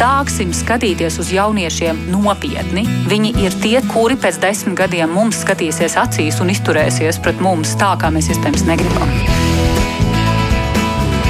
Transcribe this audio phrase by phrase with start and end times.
[0.00, 2.86] Sāksim skatīties uz jauniešiem nopietni.
[3.10, 7.90] Viņi ir tie, kuri pēc desmit gadiem mums skatīsies acīs un izturēsies pret mums tā,
[8.00, 9.12] kā mēs iespējams negribam.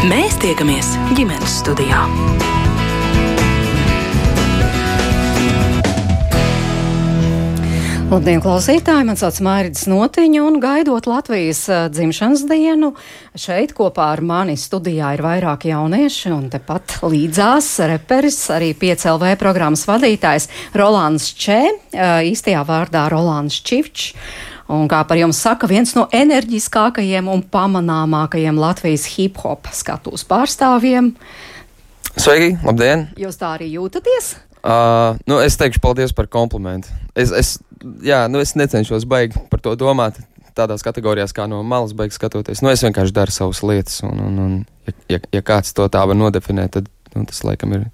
[0.06, 2.06] Mēs tiekamies ģimenes studijā.
[8.10, 9.04] Labdien, klausītāji!
[9.06, 11.60] Mani sauc Mārcis Notiņa, un gaidot Latvijas
[11.94, 12.88] dzimšanas dienu,
[13.38, 19.86] šeit kopā ar mani studijā ir vairāk jaunieši, un tepat līdzās reperis, arī PCLV programmas
[19.86, 21.60] vadītājs Rolands Čē,
[22.32, 24.10] īstajā vārdā Rolands Čivčs.
[24.74, 31.14] Un kā par jums saka, viens no enerģiskākajiem un pamanāmākajiem Latvijas hip-hop skatuves pārstāvjiem.
[32.18, 33.12] Sveiki, labdien!
[33.22, 34.34] Jūs tā arī jūtaties?
[34.60, 36.90] Uh, nu, es teikšu paldies par komplimentu.
[37.14, 37.54] Es, es,
[38.04, 40.20] jā, nu, es necenšos baigi par to domāt
[40.56, 42.62] tādās kategorijās, kā no malas beigas skatoties.
[42.64, 44.56] Nu, es vienkārši daru savas lietas, un, un, un
[44.88, 47.86] ja, ja, ja kāds to tā var nodefinēt, tad nu, tas laikam ir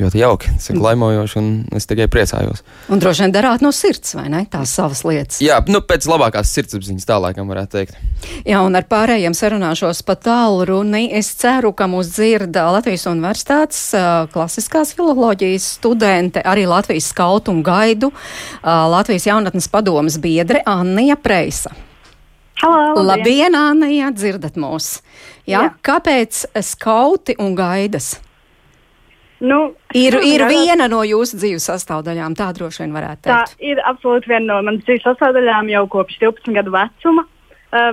[0.00, 0.50] ļoti jauki.
[0.56, 2.64] Tas ir laimojoši, un es tikai priecājos.
[2.92, 4.42] Un droši vien darāt no sirds, vai ne?
[4.50, 5.38] Tās savas lietas.
[5.44, 8.00] Jā, nu, pēc labākās sirdsapziņas tā laikam varētu teikt.
[8.48, 11.06] Jā, un ar pārējiem sarunāšos pa tālu runi.
[11.14, 13.84] Es ceru, ka mūs dzird Latvijas Universitātes
[14.34, 18.10] klasiskās filoloģijas studente, arī Latvijas skautu un gaidu,
[18.64, 21.70] Latvijas jaunatnes padomas biedre Annija Preisa.
[22.62, 25.00] Halo, labdien, labdien Annija, dzirdat mūs.
[25.44, 25.66] Jā?
[25.66, 25.72] Jā.
[25.84, 28.14] Kāpēc skauti un gaidas?
[29.44, 29.58] Nu,
[29.92, 30.48] ir ir garā...
[30.52, 33.54] viena no jūsu dzīves sastāvdaļām, tā droši vien varētu teikt.
[33.56, 37.26] Tā ir absolūti viena no manas dzīves sastāvdaļām jau kopš 12 gadu vecuma.
[37.74, 37.90] Uh,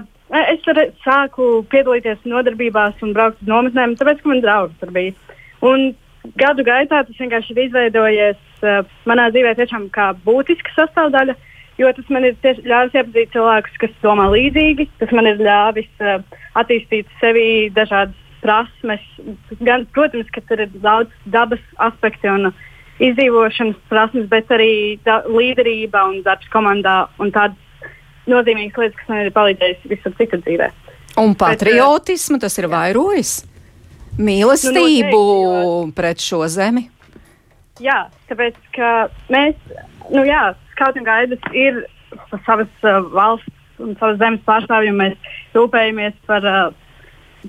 [0.53, 5.38] es arī sāku piedalīties nodarbībās un braukt uz nometnēm, tāpēc, ka man draugi tur bija.
[5.66, 5.91] Un
[6.39, 11.35] gadu gaitā tas vienkārši ir izveidojies uh, manā dzīvē tiešām kā būtiska sastāvdaļa,
[11.81, 16.22] jo tas man ir ļāvis iepazīt cilvēkus, kas domā līdzīgi, tas man ir ļāvis uh,
[16.61, 19.03] attīstīt sevi dažādas prasmes.
[19.61, 22.52] Gan, protams, ka tur ir daudz dabas aspekti un
[23.02, 27.58] izdzīvošanas prasmes, bet arī da, līderība un darbs komandā un tādas
[28.30, 30.69] nozīmīgas lietas, kas man ir palīdzējusi visur citur dzīvē.
[31.22, 33.34] Un patriotismu bet, tas ir vairojis?
[34.22, 36.88] Mīlestību nu, noteikti, pret šo zemi?
[37.81, 38.91] Jā, tāpēc, ka
[39.34, 39.57] mēs,
[40.12, 41.81] nu jā, kaut un gaidas ir
[42.46, 45.00] savas uh, valsts un savas zemes pārstāvjiem.
[45.00, 46.59] Mēs rūpējamies par uh,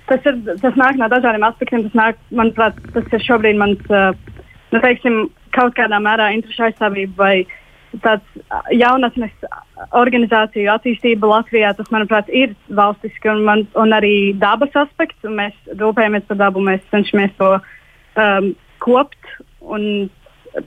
[0.09, 1.87] tas, ir, tas nāk no dažādiem aspektiem.
[1.89, 5.25] Tas, nāk, manuprāt, tas ir šobrīd mans, nu, teiksim,
[5.57, 7.35] kaut kādā mērā interešu aizstāvība vai
[8.01, 8.43] tāds
[8.73, 9.33] jaunatnes
[9.99, 11.75] organizāciju attīstība Latvijā.
[11.77, 15.29] Tas, manuprāt, ir valstiski un, man, un arī dabas aspekts.
[15.29, 18.53] Mēs rūpējamies par dabu, mēs cenšamies to um,
[18.85, 19.21] kopt.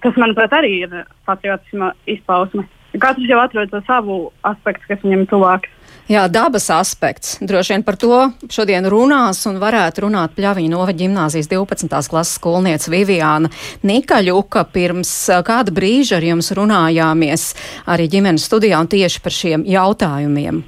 [0.02, 0.98] Tas, manuprāt, arī ir
[1.28, 2.68] patriotisma izpausme.
[3.02, 5.75] Katrs jau atrod to savu aspektu, kas viņam ir tuvāks.
[6.06, 7.40] Jā, dabas aspekts.
[7.42, 8.18] Droši vien par to
[8.54, 11.90] šodien runās un varētu runāt Pļaviņa Nova ģimnāzijas 12.
[12.12, 13.50] klases skolniece Viviāna
[13.82, 14.68] Nikaļuka.
[14.70, 15.16] Pirms
[15.48, 17.48] kāda brīža ar jums runājāmies
[17.90, 20.62] arī ģimenes studijā un tieši par šiem jautājumiem.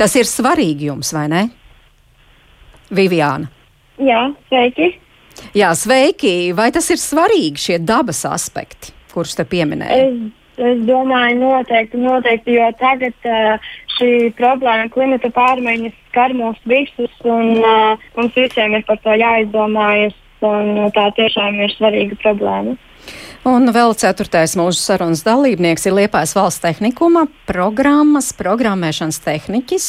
[0.00, 1.46] Tas ir svarīgi jums, vai ne?
[2.88, 3.52] Viviāna.
[4.00, 4.94] Jā, sveiki.
[5.60, 6.54] Jā, sveiki.
[6.56, 10.06] Vai tas ir svarīgi šie dabas aspekti, kurus te pieminēja?
[10.08, 10.41] Es...
[10.60, 17.54] Es domāju, noteikti, noteikti, jo tagad uh, šī problēma, klimata pārmaiņas, skar mūs visus, un
[17.62, 22.76] uh, mums visiem ir par to jāizdomājas, un uh, tā tiešām ir svarīga problēma.
[23.48, 29.88] Un vēl ceturtais mūsu sarunas dalībnieks ir Liepājas valsts tehnikuma programmas programmēšanas tehniķis,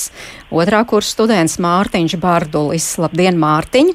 [0.50, 2.88] otrā kursa students Mārtiņš Bardulis.
[3.03, 3.94] Labdien, Mārtiņ!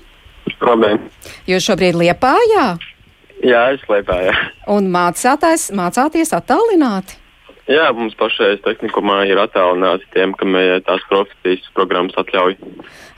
[0.62, 1.08] Labdien!
[1.50, 2.68] Jūs šobrīd Liepājā?
[2.78, 2.97] Jā,
[3.74, 4.34] es Liepājā.
[4.76, 7.18] Un mācāties, mācāties attālināti?
[7.68, 10.54] Jā, mums pašreiz tehnikumā ir attālināti tiem, kam
[10.86, 12.56] tās profesijas programmas atļauj.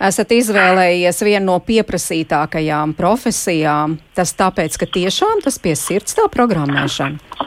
[0.03, 3.95] Esat izvēlējies vienu no pieprasītākajām profesijām.
[4.19, 7.47] Tas tāpēc, ka tiešām tas pie sirds tā programmēšana.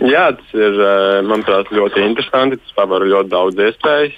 [0.00, 2.56] Jā, tas ir, eh, manuprāt, ļoti interesanti.
[2.56, 4.14] Tas paver ļoti daudz iespējas.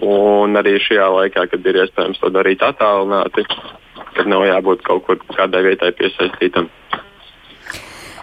[0.00, 3.44] Un arī šajā laikā, kad ir iespējams to darīt attālināti,
[4.16, 6.70] kad nav jābūt kaut kur kādai vietai piesaistītam.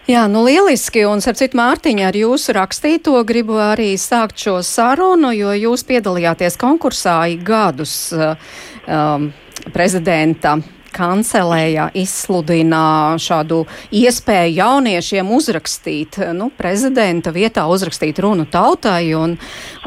[0.07, 5.33] Jā, nu lieliski, un ar citu Mārtiņu ar jūsu rakstīto gribu arī sākt šo sarunu,
[5.35, 9.27] jo jūs piedalījāties konkursā gadus um,
[9.75, 10.55] prezidenta
[10.95, 12.81] kancelējā izsludina
[13.19, 13.65] šādu
[13.99, 19.35] iespēju jauniešiem uzrakstīt, nu, prezidenta vietā uzrakstīt runu tautai, un,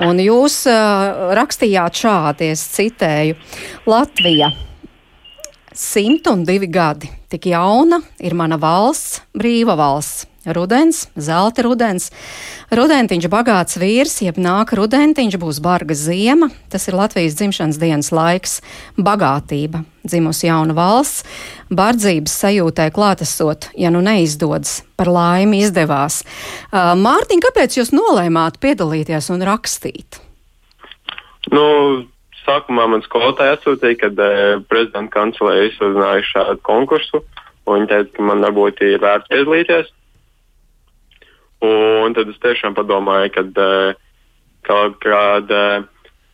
[0.05, 3.41] un jūs uh, rakstījāt šādi, es citēju,
[3.89, 4.53] Latvija.
[5.81, 7.09] 102 gadi.
[7.32, 10.27] Tik jauna ir mana valsts, brīva valsts.
[10.41, 12.06] Rudens, zelta rudens,
[12.73, 18.55] rudentiņš bagāts vīrs, jeb nāk rudentiņš būs barga ziema, tas ir Latvijas dzimšanas dienas laiks,
[18.97, 21.27] bagātība, dzimusi jauna valsts,
[21.69, 26.23] bardzības sajūtai klātesot, ja nu neizdodas, par laimi izdevās.
[26.73, 30.23] Uh, Mārtiņ, kāpēc jūs nolēmāt piedalīties un rakstīt?
[31.53, 31.69] Nu,
[32.47, 37.23] sākumā man skolotāja atsūtīja, kad eh, prezidenta kancelē izsludināja šādu konkursu.
[37.69, 39.91] Viņa teica, ka man varbūt ir vērts piedalīties.
[41.63, 43.99] Un tad es tiešām padomāju, ka uh,
[44.65, 45.89] kaut kāda uh,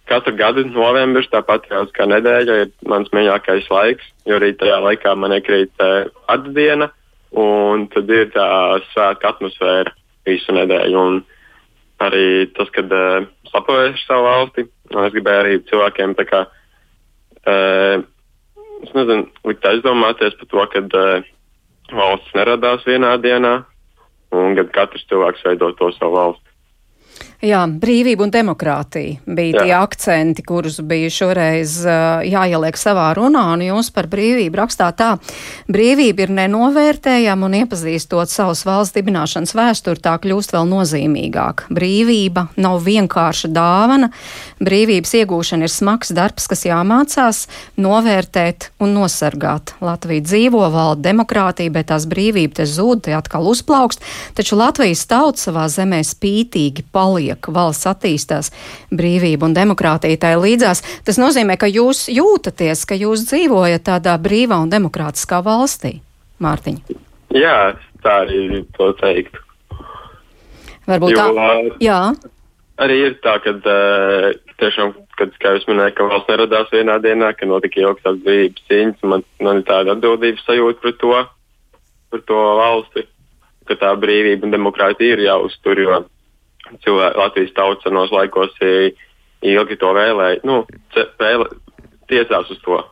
[0.07, 5.35] katru gadu novembris, tāpat kā nedēļa, ir mans mīļākais laiks, jo arī tajā laikā man
[5.35, 6.93] iekrīt uh, atdiena,
[7.35, 8.47] un tad ir tā
[8.93, 9.93] svētku atmosfēra
[10.29, 11.03] visu nedēļu.
[11.11, 11.21] Un
[12.05, 16.43] arī tas, kad uh, slapoju savu valsti, un es gribēju arī cilvēkiem tā kā,
[17.47, 18.05] uh,
[18.85, 21.31] es nezinu, likt aizdomāties par to, ka uh,
[21.93, 23.55] valsts neradās vienā dienā,
[24.35, 26.56] un kad katrs cilvēks veido to savu valsti.
[27.45, 29.65] Jā, brīvība un demokrātija bija Jā.
[29.67, 35.11] tie akcenti, kurus bija šoreiz uh, jāieliek savā runā, un jūs par brīvību rakstāt tā.
[35.69, 41.67] Brīvība ir nenovērtējama un iepazīstot savas valsts dibināšanas vēsturi, tā kļūst vēl nozīmīgāk.
[41.77, 44.09] Brīvība nav vienkārša dāvana,
[44.65, 47.43] brīvības iegūšana ir smags darbs, kas jāmācās
[47.77, 49.75] novērtēt un nosargāt.
[49.85, 54.01] Latvija dzīvo, valda demokrātija, bet tās brīvība te zūd, te atkal uzplaukst,
[54.41, 58.51] taču Latvijas tauta savā zemē spītīgi paliek paliek, valsts attīstās,
[58.91, 60.83] brīvība un demokrātija tai līdzās.
[61.05, 66.01] Tas nozīmē, ka jūs jūtaties, ka jūs dzīvojat tādā brīvā un demokrātiskā valstī,
[66.41, 66.97] Mārtiņa.
[67.35, 69.41] Jā, tā arī to teiktu.
[70.87, 71.53] Varbūt jo, tā.
[71.83, 72.01] Jā.
[72.79, 74.31] Arī ir tā, ka uh,
[74.61, 79.07] tiešām, kad, kā jūs minējāt, ka valsts neradās vienā dienā, ka notika ilgstošas brīvības cīņas,
[79.09, 81.15] man, man ir tāda atbildības sajūta par to,
[82.13, 83.07] par to valsti,
[83.67, 86.05] ka tā brīvība un demokrātija ir jāuztur, jo
[86.85, 88.55] cilvēki, Latvijas tauta senos laikos
[89.47, 90.63] ilgi to vēlēja, nu,
[91.21, 91.49] vēlē,
[92.11, 92.83] tiecās uz to.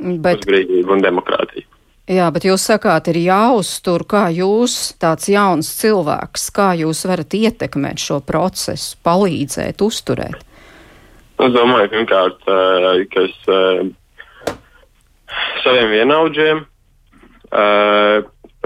[0.00, 1.66] Bet, uz brīvību un demokrātiju.
[2.10, 8.02] Jā, bet jūs sakāt, ir jāuztur, kā jūs, tāds jauns cilvēks, kā jūs varat ietekmēt
[8.02, 10.40] šo procesu, palīdzēt, uzturēt?
[11.40, 13.36] Es domāju, pirmkārt, ka es
[15.62, 16.64] saviem vienaudžiem,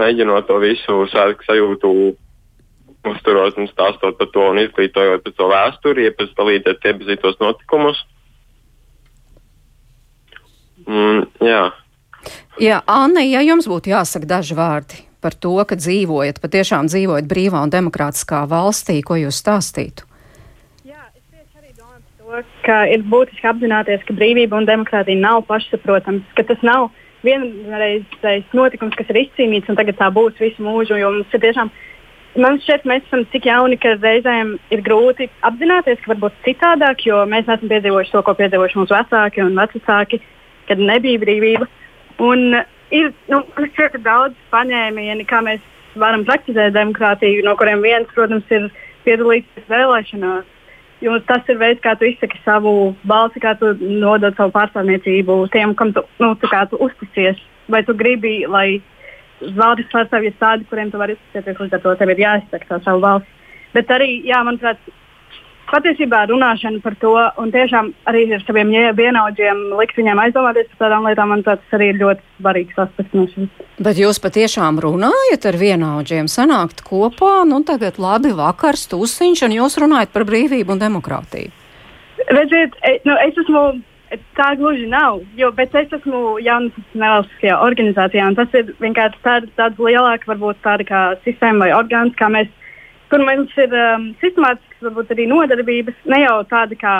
[0.01, 1.91] mēģinot to visu sajūtu
[3.11, 8.01] uzturot un stāstot par to un izglītojot par to vēsturi, iepaz, palīdzēt iepazīt tos notikumus.
[10.85, 11.61] Mm, jā.
[12.61, 17.63] jā, Anna, ja jums būtu jāsaka daži vārdi par to, ka dzīvojat, patiešām dzīvojat brīvā
[17.65, 20.05] un demokrātiskā valstī, ko jūs stāstītu?
[20.85, 25.17] Jā, es tieši arī domāju par to, ka ir būtiski apzināties, ka brīvība un demokrātija
[25.23, 26.91] nav pašsaprotams, ka tas nav
[27.25, 31.73] vienreizējs notikums, kas ir izcīnīts un tagad tā būs visu mūžu, jo mums ir tiešām
[32.35, 37.21] Man šķiet, mēs esam tik jauni, ka reizēm ir grūti apzināties, ka varbūt citādāk, jo
[37.31, 40.19] mēs neesam piedzīvojuši to, ko piedzīvojuši mūsu vecāki un vecāki,
[40.67, 41.67] kad nebija brīvība.
[42.25, 42.57] Un
[42.91, 45.63] ir nu, šķiet, daudz paņēmieni, kā mēs
[45.95, 48.67] varam praktizēt demokrātiju, no kuriem viens, protams, ir
[49.07, 50.51] piedalīties vēlēšanās.
[51.03, 55.75] Jo tas ir veids, kā tu izsaki savu balsi, kā tu nodod savu pārstāvniecību tiem,
[55.79, 57.39] kam tu, nu, tu, tu uzticies.
[57.71, 58.81] Vai tu gribi, lai
[59.55, 62.83] valdes pārstāvji ir tādi, kuriem tu vari uzticēties, līdz ar to tev ir jāizsaka tā
[62.85, 63.49] savu valsts.
[63.75, 64.79] Bet arī, jā, manuprāt,
[65.69, 71.07] patiesībā runāšana par to un tiešām arī ar saviem vienaudžiem likt viņiem aizdomāties par tādām
[71.09, 73.65] lietām, manuprāt, tas arī ir ļoti svarīgs aspekts no šīs.
[73.87, 79.79] Bet jūs patiešām runājat ar vienaudžiem, sanākt kopā, nu tagad labi vakars, tūsiņš, un jūs
[79.81, 81.51] runājat par brīvību un demokrātiju.
[82.31, 83.65] Redziet, e, nu, es esmu
[84.37, 89.79] Tā gluži nav, jo es esmu jaunas nevalstiskajā organizācijā, un tas ir vienkārši tād, tāds
[89.81, 92.51] lielāks, varbūt tāda kā sistēma vai orgāns, kā mēs,
[93.11, 96.95] kur mums ir um, sistemātisks, varbūt arī nodarbības, ne jau tāda kā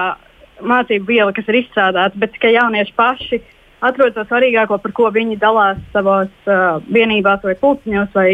[0.63, 3.41] mācību viela, kas ir izstrādāta, bet ka jaunieši paši
[3.85, 8.29] atrod to svarīgāko, par ko viņi dalās savos uh, vienībās vai pulciņos vai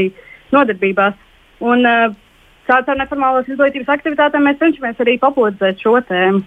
[0.54, 1.18] nodarbībās.
[1.62, 2.20] Un, uh,
[2.70, 6.44] Caur neformālās izglītības aktivitātēm mēs cenšamies arī popularizēt šo tēmu.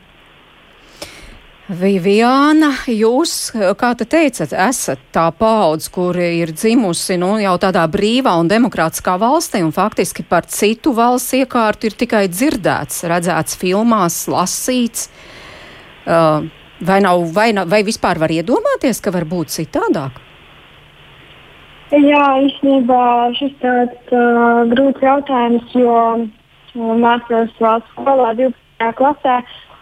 [1.64, 8.34] Viviāna, jūs, kā te teicat, esat tā paudze, kur ir dzimusi nu, jau tādā brīvā
[8.36, 15.08] un demokrātiskā valstī, un faktiski par citu valsts iekārtu ir tikai dzirdēts, redzēts filmās, lasīts.
[16.04, 16.44] Uh,
[16.84, 20.20] vai, nav, vai, vai vispār var iedomāties, ka var būt citādāk?
[21.96, 23.02] Jā, īstenībā
[23.40, 28.96] šis tāds uh, grūts jautājums, jo uh, mācos valsts skolā 12.
[29.00, 29.40] klasē.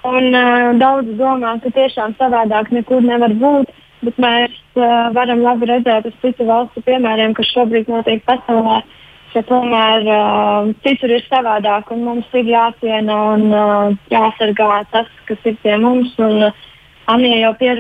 [0.09, 3.71] Un uh, daudz domā, ka tiešām savādāk nekur nevar būt,
[4.03, 8.83] bet mēs uh, varam labi redzēt uz citu valstu piemēriem, kas šobrīd notiek pasaulē.
[9.33, 15.39] ka tomēr uh, citur ir savādāk un mums ir jāciena un uh, jāsargā tas, kas
[15.49, 16.13] ir pie mums.
[16.19, 16.69] Un, uh,
[17.11, 17.71] Anija jau pie,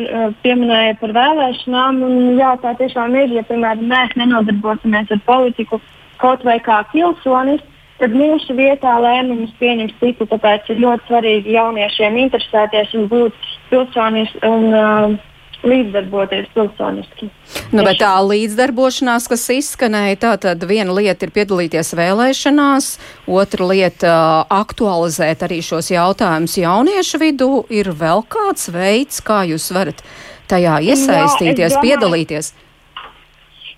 [0.42, 3.36] pieminēja par vēlēšanām, un jā, tā tiešām ir.
[3.36, 5.78] Ja, piemēram, mēs nenodarbosimies ar politiku
[6.18, 7.62] kaut vai kā pilsonis,
[8.02, 10.28] tad mūsu vietā lēmumus pieņems citi.
[10.28, 15.20] Tāpēc ir ļoti svarīgi jauniešiem interesēties un būt pilsonis un uh,
[15.62, 17.28] līdzdarboties pilsoniski.
[17.72, 22.90] Nu, bet tā līdzdarbošanās, kas izskanēja, tā tad viena lieta ir piedalīties vēlēšanās,
[23.30, 24.16] otra lieta
[24.52, 27.52] aktualizēt arī šos jautājumus jauniešu vidū.
[27.72, 30.02] Ir vēl kāds veids, kā jūs varat
[30.50, 32.52] tajā iesaistīties, Jā, domāju, piedalīties?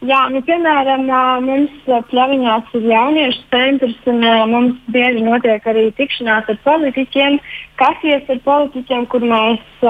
[0.04, 1.06] Jā, nu, piemēram,
[1.46, 4.18] mums pļaviņās ir jauniešu centrs, un
[4.50, 7.38] mums bieži notiek arī tikšanās ar politiķiem,
[7.80, 9.87] kasies ar politiķiem, kur mēs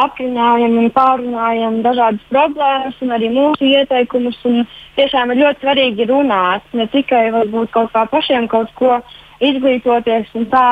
[0.00, 4.38] apvienojam un pārunājam dažādas problēmas un arī mūsu ieteikumus.
[4.96, 8.96] Tiešām ir ļoti svarīgi runāt, ne tikai varbūt kaut kā pašiem kaut ko
[9.44, 10.70] izglītoties un tā,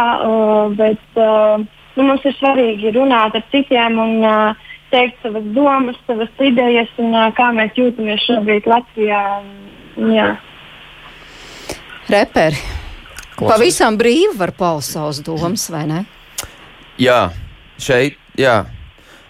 [0.81, 6.91] bet nu, mums ir svarīgi runāt ar citiem un uh, teikt savas domas, savas idejas
[7.03, 9.23] un kā mēs jūtamies šobrīd Latvijā.
[9.99, 10.29] Jā.
[12.09, 12.61] Reperi.
[13.39, 13.53] Klausies.
[13.53, 16.01] Pavisam brīvi var paust savas domas, vai ne?
[16.99, 17.29] Jā,
[17.79, 18.65] šeit, jā.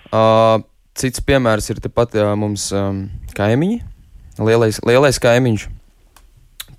[0.09, 0.63] Uh,
[0.97, 3.03] cits piemērs ir tepat uh, mums um,
[3.37, 3.83] kaimiņi,
[4.41, 5.67] lielais, lielais kaimiņš.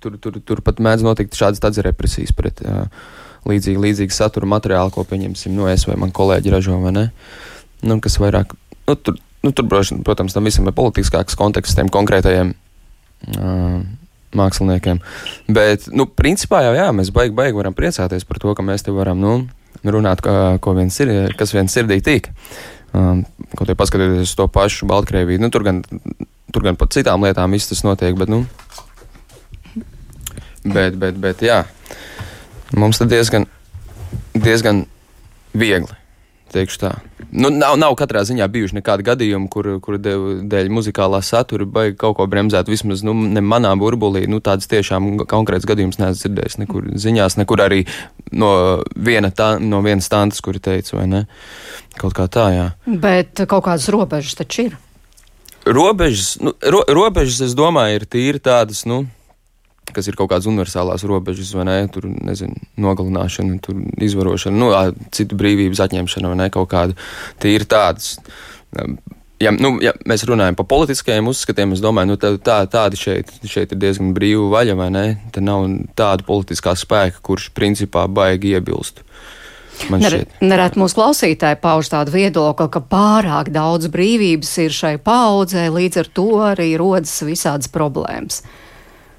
[0.00, 2.88] Tur, tur, tur pat mēdz notikt šādas tādas represijas pret uh,
[3.46, 7.06] līdzīgi, līdzīgi satura materiālu, ko pieņemsim no es vai man kolēģi ražo, vai ne?
[7.86, 8.56] Nu, kas vairāk
[8.90, 9.68] Nu, tur, nu, tur,
[10.02, 12.48] protams, tam visam ir politiskāks konteksts tiem konkrētajiem
[13.38, 13.76] uh,
[14.34, 14.98] māksliniekiem.
[15.46, 18.94] Bet, nu, principā jau jā, mēs baigi, baigi varam priecāties par to, ka mēs te
[18.94, 19.36] varam nu,
[19.86, 22.32] runāt, kā, ko viens ir, kas viens sirdī tīk.
[22.90, 23.22] Um,
[23.54, 25.84] kaut arī paskatieties uz to pašu Baltkrieviju, nu, tur gan,
[26.50, 28.42] tur gan par citām lietām viss tas notiek, bet, nu,
[30.66, 31.62] bet, bet, bet jā,
[32.74, 33.46] mums tas diezgan,
[34.34, 34.82] diezgan
[35.54, 35.99] viegli
[36.52, 36.90] teikšu tā.
[37.30, 42.16] Nu, nav, nav katrā ziņā bijuši nekādi gadījumi, kur, kur dēļ muzikālā satura baigi kaut
[42.18, 42.70] ko bremzēt.
[42.70, 46.58] Vismaz nu, ne manā burbulī nu, tāds tiešām konkrēts gadījums neesmu dzirdējis.
[46.64, 47.84] Nekur ziņās, nekur arī
[48.32, 48.52] no,
[48.96, 51.24] viena tā, no vienas tantes, kuri teica, vai ne?
[52.00, 52.68] Kaut kā tā, jā.
[52.86, 54.78] Bet kaut kādas robežas taču ir.
[55.68, 59.04] Robežas, nu, ro, robežas, es domāju, ir tīri tādas, nu,
[59.94, 61.78] kas ir kaut kādas universālās robežas, vai ne?
[61.92, 64.72] Tur, nezinu, nogalināšana, tur izvarošana, nu,
[65.14, 66.50] citu brīvības atņemšana, vai ne?
[66.54, 66.96] Kaut kāda
[67.42, 68.16] tīri tādas.
[69.40, 73.30] Ja, nu, ja mēs runājam par politiskajiem uzskatiem, es domāju, nu, tā, tā, tādi šeit,
[73.48, 75.04] šeit ir diezgan brīva vaļa, vai ne?
[75.32, 75.64] Te nav
[75.96, 79.00] tāda politiskā spēka, kurš principā baigi iebilst.
[79.88, 86.10] Nerēt mūsu klausītāji pauž tādu viedokli, ka pārāk daudz brīvības ir šai paudzē, līdz ar
[86.20, 88.42] to arī rodas visādas problēmas.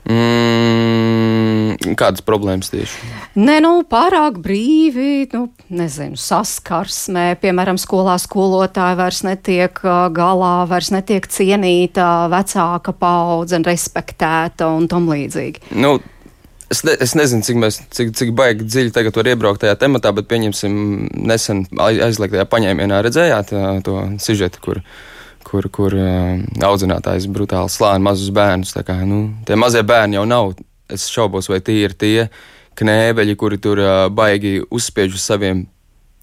[0.10, 3.10] Mm, kādas problēmas tieši?
[3.38, 7.36] Nē, nu, pārāk brīvi, nu, nezinu, saskarsmē.
[7.42, 9.84] Piemēram, skolā skolotāja vairs netiek
[10.16, 15.70] galā, vairs netiek cienīta, vecāka paudze, respektēta un tam līdzīgi.
[15.78, 16.00] Nu,
[16.72, 20.14] Es, ne, es nezinu, cik, mēs, cik, cik baigi dziļi tagad var iebraukt tajā tematā,
[20.16, 20.76] bet pieņemsim,
[21.28, 23.52] nesen aizliegtajā paņēmienā redzējāt
[23.84, 24.80] to sižetu, kur
[25.48, 28.74] kur, kur uh, audzinātājs brutāli slāņa mazus bērnus.
[28.88, 30.56] Kā, nu, tie mazie bērni jau nav.
[30.92, 32.28] Es šaubos, vai tie ir tie
[32.80, 35.66] knēbeļi, kuri tur uh, baigi uzspiež uz saviem.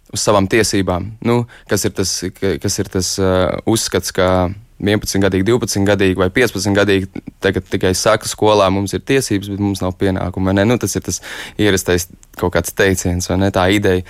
[0.08, 1.04] Uz savām tiesībām.
[1.20, 2.10] Nu, kas ir tas,
[2.40, 4.48] kas ir tas uh, uzskats, ka
[4.78, 9.62] 11, gadīgi, 12, gadīgi vai 15 gadīgi tagad tikai saka, skolā mums ir tiesības, bet
[9.62, 10.54] mums nav pienākumu.
[10.62, 11.18] Nu, tas ir tas
[11.58, 12.06] ierastais
[12.38, 14.06] kaut kāds teiciens vai ne, tā ideja.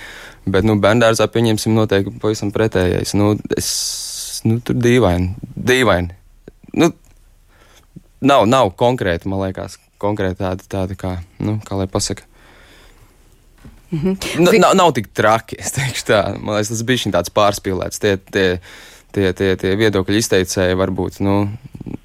[0.49, 3.15] Bet nu, bērngārzā pieņemsim noteikti pavisam pretējais.
[3.17, 3.69] Nu, es
[4.47, 5.33] nu, tur dīvaini.
[5.55, 6.15] dīvaini.
[6.79, 6.91] Nu,
[8.21, 12.23] nav, nav konkrēti, man liekas, konkrēti tādi, tādi kā, nu, kā lai pasaka.
[13.91, 14.39] Mm -hmm.
[14.39, 16.21] Nu, nav, nav tik traki, es teikšu tā.
[16.39, 17.99] Man liekas, tas bija tāds pārspīlēts.
[17.99, 18.59] Tie, tie,
[19.11, 21.49] tie, tie, tie viedokļu izteicēji varbūt nu,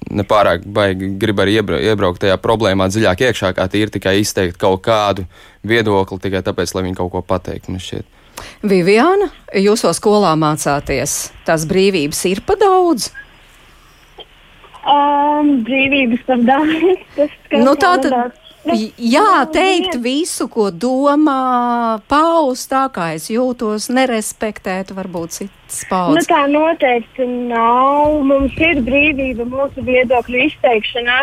[0.09, 4.81] nepārāk baigi grib arī iebra, iebraukt tajā problēmā dziļāk iekšā, kā tīri tikai izteikt kaut
[4.85, 5.25] kādu
[5.63, 7.71] viedokli tikai tāpēc, lai viņi kaut ko pateiktu.
[8.65, 13.11] Viviana, jūs jau skolā mācāties, tās brīvības ir pa daudz?
[14.85, 17.29] Um, brīvības par daudz.
[17.65, 18.41] Nu, tā tad.
[18.65, 26.17] Jā, teikt visu, ko domā, paust tā, kā es jūtos, nerespektēt varbūt citas paudzes.
[26.17, 28.17] Nu, tā noteikti nav.
[28.25, 31.19] Mums ir brīvība mūsu viedokļu izteikšanā,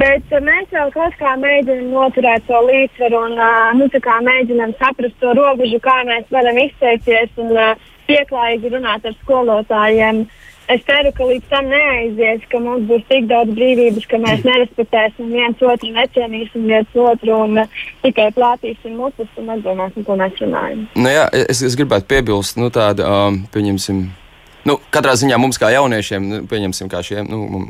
[0.00, 3.36] bet mēs jau kaut kā mēģinām noturēt to līdzsvaru un
[3.82, 3.90] nu,
[4.30, 7.52] mēģinām saprast to robežu, kā mēs varam izteikties un
[8.08, 10.24] pieklājīgi runāt ar skolotājiem.
[10.72, 15.32] Es ceru, ka līdz tam neaizies, ka mums būs tik daudz brīvības, ka mēs nerespektēsim
[15.32, 20.86] viens otru, necienīsim viens otru un uh, tikai plātīsim mutes un nedomāsim, ko mēs runājam.
[20.98, 24.06] Nu, jā, es, es gribētu piebilst, nu, tādu, um, pieņemsim,
[24.66, 27.60] Nu, katrā ziņā mums, kā jauniešiem, nu, pieņemsim, kā šiem nu,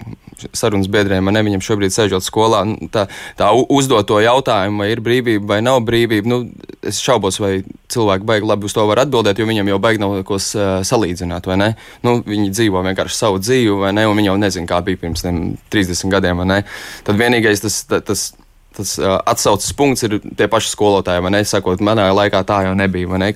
[0.57, 3.05] sarunas biedriem, ne viņam šobrīd sēžot skolā, nu, tā,
[3.37, 6.31] tā uzdot to jautājumu, vai ir brīvība vai nav brīvība.
[6.33, 6.39] Nu,
[6.87, 7.59] es šaubos, vai
[7.93, 11.61] cilvēki baigi labi uz to var atbildēt, jo viņiem jau baigi nav ko salīdzināt, vai
[11.61, 11.71] ne?
[12.07, 14.07] Nu, viņi dzīvo vienkārši savu dzīvi, vai ne?
[14.09, 16.59] Un viņi jau nezina, kā bija pirms 30 gadiem, vai ne?
[17.05, 17.85] Tad vienīgais tas.
[17.93, 18.29] tas
[18.77, 21.23] tas uh, atsauces punkts ir tie paši skolotāji.
[21.25, 23.09] Man nesakot, manā laikā tā jau nebija.
[23.17, 23.31] Ne,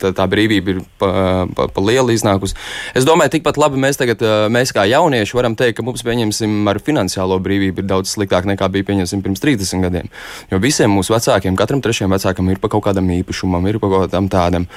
[0.00, 1.10] tā, tā brīvība ir pa,
[1.56, 2.56] pa, pa lielu iznākusi.
[2.96, 6.80] Es domāju, tikpat labi mēs tagad, mēs kā jaunieši, varam teikt, ka mums, pieņemsim, ar
[6.84, 10.10] finansiālo brīvību ir daudz sliktāk nekā bija, pieņemsim, pirms 30 gadiem.
[10.52, 14.06] Jo visiem mūsu vecākiem, katram trešajam vecākam ir pa kaut kādam īpašumam, ir pa kaut
[14.08, 14.68] kādam tādam.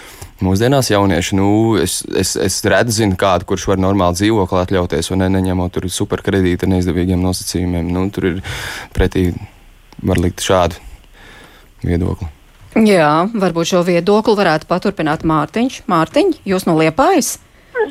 [0.43, 1.47] Mūsdienās jaunieši, nu,
[1.79, 5.87] es, es, es redzu, zinu kādu, kurš var normāli dzīvokli atļauties, un ne, neņemot tur
[5.87, 7.91] superkredītu ar neizdevīgiem nosacījumiem.
[7.93, 8.39] Nu, tur ir
[8.95, 9.29] pretī,
[10.03, 10.81] var likt šādu
[11.83, 12.42] viedokli.
[12.73, 15.83] Jā, varbūt šo viedokli varētu paturpināt Mārtiņš.
[15.91, 17.35] Mārtiņ, jūs no Liepājas?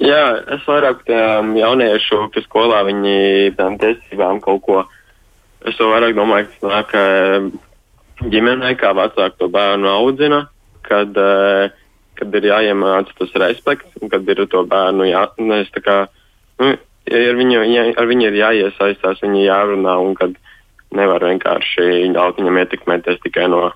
[0.03, 4.81] Jā, es vairāk tādām jauniešu, kas skolā viņi tām tiesībām kaut ko.
[5.67, 10.47] Es to vairāk domāju, ka tas nāk ģimenē, kā vecāki to bērnu audzina,
[10.87, 11.71] kad, eh,
[12.19, 16.09] kad ir jāiemāca tas respekts, un kad ir to bērnu jā, nes, kā,
[16.59, 20.35] nu, ar, viņu, ja, ar viņu ir jāiesaistās, viņi jārunā, un kad
[20.91, 23.71] nevar vienkārši ļaut viņam ietekmēties tikai no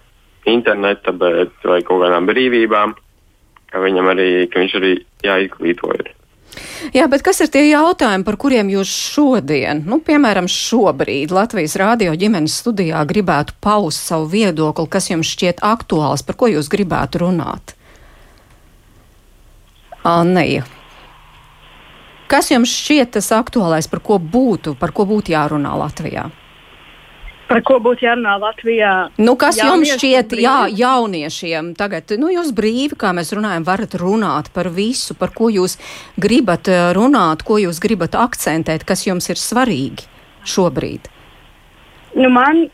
[0.50, 2.94] interneta, bet vai kaut kādām brīvībām,
[3.72, 4.92] ka viņam arī, ka viņš arī
[5.26, 6.12] jāizglīto ir.
[6.94, 12.14] Jā, bet kas ir tie jautājumi, par kuriem jūs šodien, nu, piemēram, šobrīd Latvijas Rādio
[12.16, 17.74] ģimenes studijā gribētu paust savu viedokli, kas jums šķiet aktuāls, par ko jūs gribētu runāt?
[20.06, 20.64] Anneja.
[22.30, 26.30] Kas jums šķiet tas aktuālais, par ko būtu, par ko būtu jārunā Latvijā?
[27.46, 28.92] Par ko būtu jārunā Latvijā?
[29.22, 30.42] Nu, kas jums šķiet, brīvi?
[30.42, 35.50] jā, jauniešiem tagad, nu, jūs brīvi, kā mēs runājam, varat runāt par visu, par ko
[35.54, 35.78] jūs
[36.18, 40.08] gribat eh, runāt, ko jūs gribat akcentēt, kas jums ir svarīgi
[40.46, 41.06] šobrīd?
[42.18, 42.66] Nu, man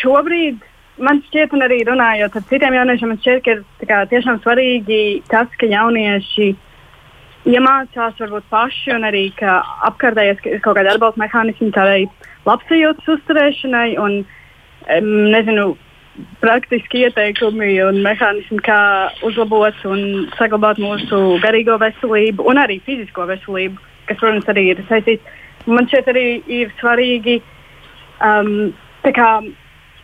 [0.00, 0.64] šobrīd,
[1.04, 5.02] man šķiet, un arī runājot ar citiem jauniešiem, man šķiet, ka ir kā, tiešām svarīgi
[5.28, 6.54] tas, ka jaunieši
[7.48, 12.02] iemācās varbūt paši un arī, ka apkārtējais ir kaut kāda atbalsta mehānismi tādai
[12.48, 15.70] labsajūtas uzturēšanai un um, nezinu,
[16.42, 18.80] praktiski ieteikumi un mehānismi, kā
[19.26, 25.38] uzlabot un saglabāt mūsu garīgo veselību un arī fizisko veselību, kas, protams, arī ir saistīts.
[25.68, 26.26] Man šķiet, arī
[26.60, 27.38] ir svarīgi
[28.24, 28.72] um,
[29.04, 29.30] kā,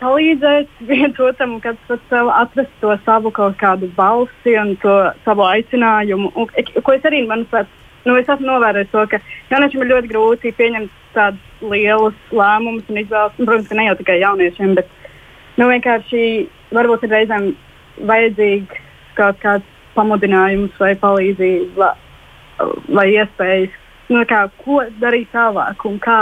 [0.01, 6.33] palīdzēt viens otram, kad atrast to savu kaut kādu balsi un to savu aicinājumu.
[6.35, 6.51] Un,
[6.83, 7.71] ko es arī, manuprāt,
[8.07, 9.21] nu, es esmu novērojis to, ka
[9.53, 13.39] jauniešiem ir ļoti grūti pieņemt tādus lielus lēmumus un izvēles.
[13.39, 14.91] Nu, protams, ne jau tikai jauniešiem, bet
[15.57, 16.25] nu, vienkārši
[16.77, 17.49] varbūt ir reizēm
[18.11, 18.85] vajadzīgs
[19.17, 21.95] kaut kāds pamudinājums vai palīdzība
[22.97, 23.73] vai iespējas,
[24.13, 26.21] nu, kā, ko darīt tālāk un kā.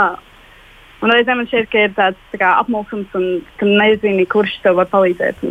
[1.05, 3.27] Un reizēm man šķiet, ka ir tāds tā kā, apmulsums un
[3.59, 5.43] ka nezini, kurš tev var palīdzēt.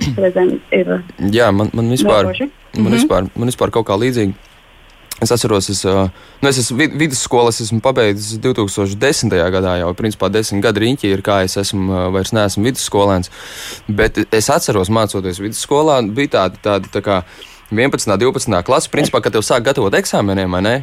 [0.75, 0.91] Ir,
[1.31, 2.97] Jā, man, man, vispār, man, mm -hmm.
[2.97, 4.35] vispār, man vispār kaut kā līdzīgi.
[5.23, 9.31] Es atceros, es, nu, es esmu vidusskolu, es esmu pabeidzis 2010.
[9.31, 13.31] gadā, jau principā desmit gadu riņķī ir, kā es esmu, vairs neesmu vidusskolēns.
[13.89, 17.23] Bet es atceros, mācoties vidusskolā, bija tāda, tāda tā kā
[17.71, 18.11] 11.
[18.11, 18.63] un 12.
[18.67, 20.75] klase, principā, kad tev sāk gatavot eksāmeniem, vai ne?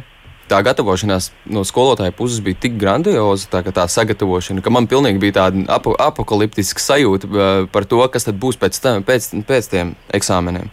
[0.50, 5.38] Tā gatavošanās no skolotāja puses bija tik grandioza, tā, tā sagatavošana, ka man pilnīgi bija
[5.40, 7.30] tāda ap apakaliptiska sajūta
[7.72, 10.70] par to, kas būs pēc, tam, pēc, pēc tiem eksāmeniem.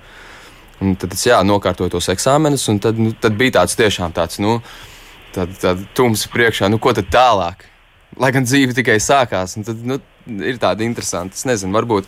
[0.79, 4.59] Un tad es nokārtoju tos eksāmenus, un tad, nu, tad bija tāds tiešām tāds, nu,
[5.35, 7.67] tād, tād tums priekšā, nu, ko tad tālāk?
[8.19, 9.99] Lai gan dzīve tikai sākās, un tad, nu,
[10.39, 12.07] ir tāda interesanta, es nezinu, varbūt.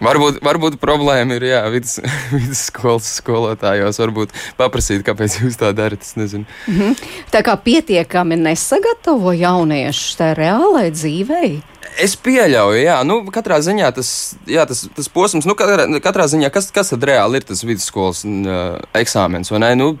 [0.00, 1.98] Varbūt, varbūt problēma ir jā, vidus,
[2.32, 4.00] vidusskolas skolotājos.
[4.00, 6.06] Varbūt paprasīt, kāpēc jūs tā darat.
[6.16, 6.96] Mm -hmm.
[7.30, 11.62] Tā kā pietiekami nesagatavo jauniešus tai reālai dzīvei.
[11.98, 16.50] Es pieļauju, jā, nu, katrā ziņā tas, jā, tas, tas posms, nu, katrā, katrā ziņā,
[16.50, 19.74] kas, kas tad reāli ir tas vidusskolas uh, eksāmens, vai ne?
[19.74, 19.98] Nu,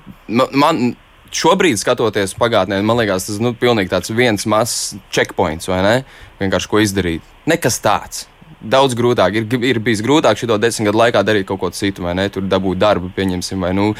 [0.52, 0.96] man,
[1.30, 6.04] šobrīd, skatoties pagātnē, man liekas, tas ir nu, pilnīgi tāds viens mazs checkpoints, vai ne?
[6.40, 7.22] Vienkārši ko izdarīt.
[7.46, 8.31] Nekas tāds
[8.62, 9.36] daudz grūtāk.
[9.40, 12.28] Ir, ir bijis grūtāk šo desmit gadu laikā darīt kaut ko citu, vai ne?
[12.32, 13.90] Tur dabūt darbu, pieņemsim, vai, nu,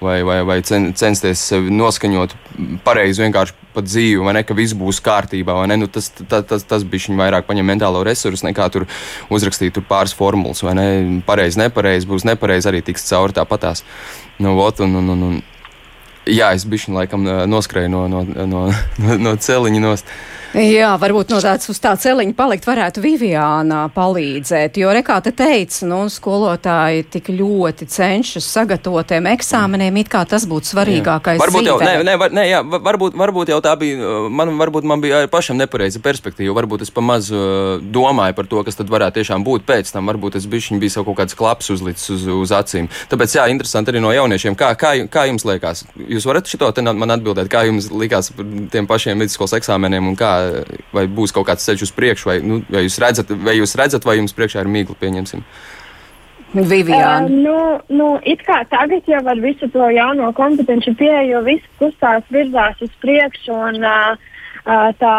[0.00, 2.36] vai, vai, vai cen, censties sevi noskaņot
[2.84, 4.44] pareizi vienkārši pa dzīvi, vai ne?
[4.46, 5.78] Ka viss būs kārtībā, vai ne?
[5.80, 8.88] Nu, tas, tas, tas, tas bija viņa vairāk paņem mentālo resursu nekā tur
[9.32, 10.88] uzrakstīt tur pāris formulas, vai ne?
[11.26, 13.84] Pareizi, nepareizi, būs nepareizi arī tiks cauri tāpatās.
[14.40, 15.40] Nu, ot, un, un, un, un,
[16.28, 20.12] Jā, es biju laikam noskrēju no, no, no, no, no celiņa nost.
[20.50, 25.86] Jā, varbūt no tāds uz tā celiņa palikt varētu Viviānā palīdzēt, jo rekā te teica,
[25.86, 31.38] nu, skolotāji tik ļoti cenšas sagatavotiem eksāmeniem, it kā tas būtu svarīgākais.
[31.38, 31.44] Jā.
[31.44, 35.04] Varbūt jau, nē, nē, var, nē, jā, varbūt, varbūt jau tā bija, man, varbūt man
[35.04, 39.68] bija pašam nepareiza perspektīva, varbūt es pamaz domāju par to, kas tad varētu tiešām būt
[39.70, 42.90] pēc tam, varbūt es bišķiņ bija kaut kāds klaps uzlicis uz, uz acīm.
[43.12, 45.86] Tāpēc, jā, interesanti arī no jauniešiem, kā, kā, kā jums liekas?
[46.10, 50.39] Jūs varat šito man atbildēt, kā jums likās par tiem pašiem vidusskolas eksāmeniem un kā
[50.96, 54.06] vai būs kaut kāds ceļš uz priekšu, vai, nu, vai, jūs redzat, vai jūs redzat,
[54.08, 55.44] vai jums priekšā ir mīkla, pieņemsim.
[56.50, 57.28] Viviana.
[57.28, 57.58] Uh, nu,
[57.94, 62.90] nu, it kā tagad jau ar visu to jauno kompetenci pieeju, viss kustās virzās uz
[63.04, 63.54] priekšu.
[63.54, 64.30] Un, uh,
[64.70, 65.14] tā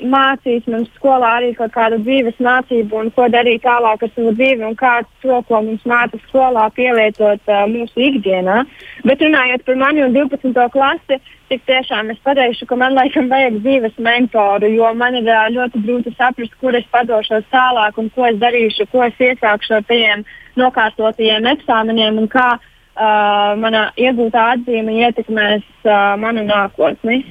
[0.00, 4.64] mācīs mums skolā arī kaut kādu dzīves mācību un ko darīt tālāk ar savu dzīvi
[4.64, 8.62] un kā to, ko mums māca skolā, pielietot uh, mūsu ikdienā.
[9.04, 10.54] Bet runājot par mani un 12.
[10.72, 11.18] klasi,
[11.50, 15.84] tik tiešām es pateikšu, ka man laikam vajag dzīves mentoru, jo man ir uh, ļoti
[15.84, 20.24] grūti saprast, kur es padošos tālāk un ko es darīšu, ko es iesākšu ar tiem
[20.56, 27.24] nokārtotajiem eksāmeniem un kā uh, mana iegūtā atzīme ietekmēs uh, manu nākotni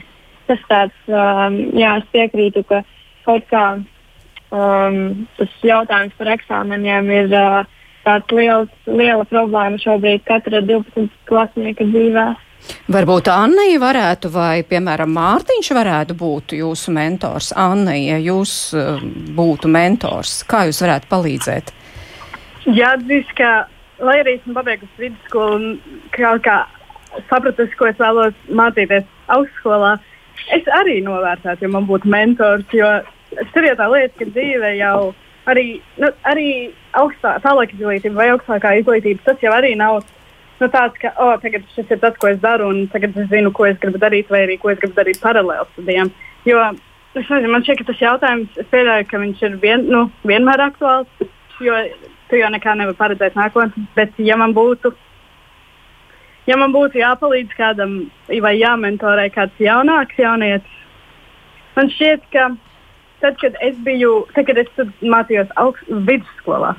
[0.49, 2.81] tas tāds, um, jā, es piekrītu, ka
[3.25, 3.65] kaut kā
[4.51, 5.01] um,
[5.37, 7.59] tas jautājums par eksāmeniem ir uh,
[8.05, 12.29] tāds liels, liela problēma šobrīd katra 12 klasnieka dzīvē.
[12.93, 17.49] Varbūt Annija varētu, vai, piemēram, Mārtiņš varētu būt jūsu mentors.
[17.57, 19.01] Anna, ja jūs uh,
[19.37, 21.73] būtu mentors, kā jūs varētu palīdzēt?
[22.69, 23.65] Jāatzīst, ka,
[24.05, 25.65] lai arī esmu pabeigusi vidusskolu un
[26.13, 26.59] kā, kā
[27.31, 30.10] sapratusi, ko es vēlos mācīties augstskolā, uh,
[30.55, 32.65] es arī novērtētu, ja man būtu mentors.
[32.75, 32.99] Jo
[33.53, 35.11] tur ir tā lieta, ka dzīve jau
[35.49, 35.65] arī,
[36.01, 36.47] nu, arī
[36.97, 40.01] augstā, tālāk izglītība vai augstākā izglītība, tas jau arī nav
[40.61, 43.53] nu, tāds, ka oh, tagad šis ir tas, ko es daru, un tagad es zinu,
[43.55, 46.11] ko es gribu darīt, vai arī ko es gribu darīt paralēli studijām.
[46.45, 46.61] Jo
[47.17, 50.67] es nezinu, man šķiet, ka tas jautājums, es pieļauju, ka viņš ir vien, nu, vienmēr
[50.69, 51.25] aktuāls,
[51.61, 51.79] jo
[52.29, 53.87] tu jau nekā nevari paredzēt nākotnē.
[53.97, 54.93] Bet, ja man būtu
[56.49, 60.77] ja man būtu jāpalīdz kādam vai jāmentorē kāds jaunāks jaunietis,
[61.75, 62.49] man šķiet, ka
[63.21, 66.73] tad, kad es biju, tad, kad es mācījos augst, vidusskolā,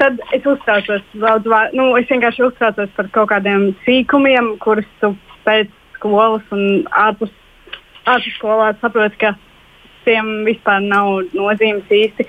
[0.00, 1.76] tad es uztraucos daudz vairāk.
[1.76, 5.14] Nu, es vienkārši uztraucos par kaut kādiem sīkumiem, kurus tu
[5.46, 7.32] pēc skolas un ārpus,
[8.08, 9.34] ārpus skolā saproti, ka
[10.08, 12.26] tiem vispār nav nozīmes īsti.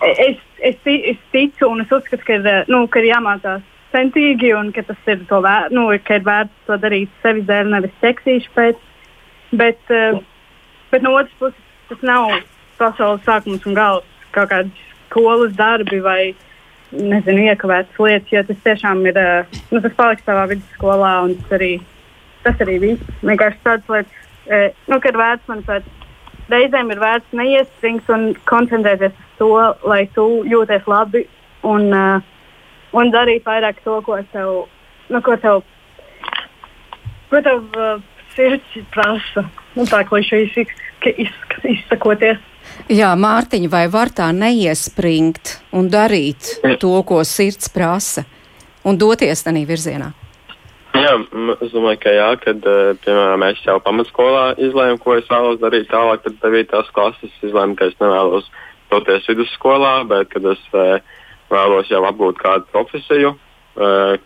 [0.00, 4.84] Es, es, es ticu un es uzskatu, ka nu, ka ir jāmācās centīgi un ka
[4.86, 8.86] tas ir, vēr, nu, ka ir vērts to darīt sevis dēļ, nevis seksīšu pēc.
[9.60, 10.20] Bet, uh,
[10.92, 12.30] bet no otras puses, tas nav
[12.78, 14.70] pasaules sākums un gals kaut kādi
[15.08, 16.20] skolas darbi vai
[16.94, 21.56] nezinu, iekavētas lietas, jo tas tiešām ir, uh, nu, tas paliks savā vidusskolā un tas
[21.58, 21.72] arī,
[22.46, 23.16] tas arī viss.
[23.26, 25.90] Vienkārši tādas lietas, uh, nu, ka ir vērts, manuprāt,
[26.50, 29.54] reizēm ir vērts neiespringt un koncentrēties uz to,
[29.86, 31.26] lai tu jūties labi
[31.66, 32.30] un uh,
[32.96, 34.52] un darīt vairāk to, ko tev,
[35.10, 35.62] nu, ko tev,
[37.30, 37.98] ko tev uh,
[38.34, 39.46] sirds prasa.
[39.76, 40.40] Nu, tā kliša
[41.70, 42.40] izsakoties.
[42.90, 48.24] Jā, Mārtiņa, vai var tā neiespringt un darīt to, ko sirds prasa,
[48.86, 50.10] un doties tādā virzienā?
[50.90, 51.12] Jā,
[51.62, 55.86] es domāju, ka jā, kad, uh, piemēram, es jau pamatskolā izlēmu, ko es vēlos darīt
[55.92, 56.90] tālāk, tad 9.
[56.96, 58.50] klases izlēmu, ka es nevēlos
[58.90, 60.98] doties vidusskolā, bet kad es uh,
[61.50, 63.34] vēlos jau apgūt kādu profesiju.
[63.80, 64.16] Uh,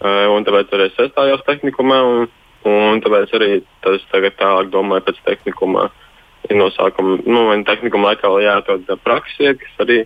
[0.00, 2.28] un tāpēc arī es iestājos tehnikumā, un,
[2.68, 3.50] un tāpēc arī
[3.84, 5.90] tas tagad tālāk domāju pēc tehnikuma.
[6.56, 9.98] No sākuma, nu, tehnikuma laikā jāatrod praksē, kas arī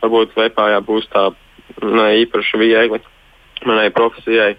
[0.00, 1.28] varbūt Lietpājā būs tā
[1.84, 3.00] ne īpaši viegli
[3.68, 4.54] manai profesijai.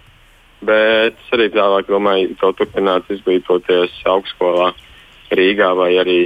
[0.66, 4.70] Bet es arī tālāk domāju, ka turpināt izglītoties augstskolā
[5.36, 6.20] Rīgā vai arī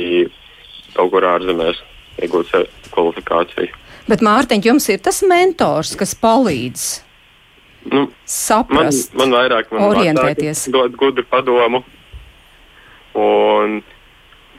[0.95, 1.81] kaut kur ārzemēs,
[2.23, 2.53] iegūt
[2.93, 3.73] kvalifikāciju.
[4.11, 6.89] Bet, Mārtiņ, jums ir tas mentors, kas palīdz
[7.89, 10.67] nu, saprast, man, man vairāk, man orientēties.
[10.75, 11.83] Dod gudru padomu
[13.17, 13.81] un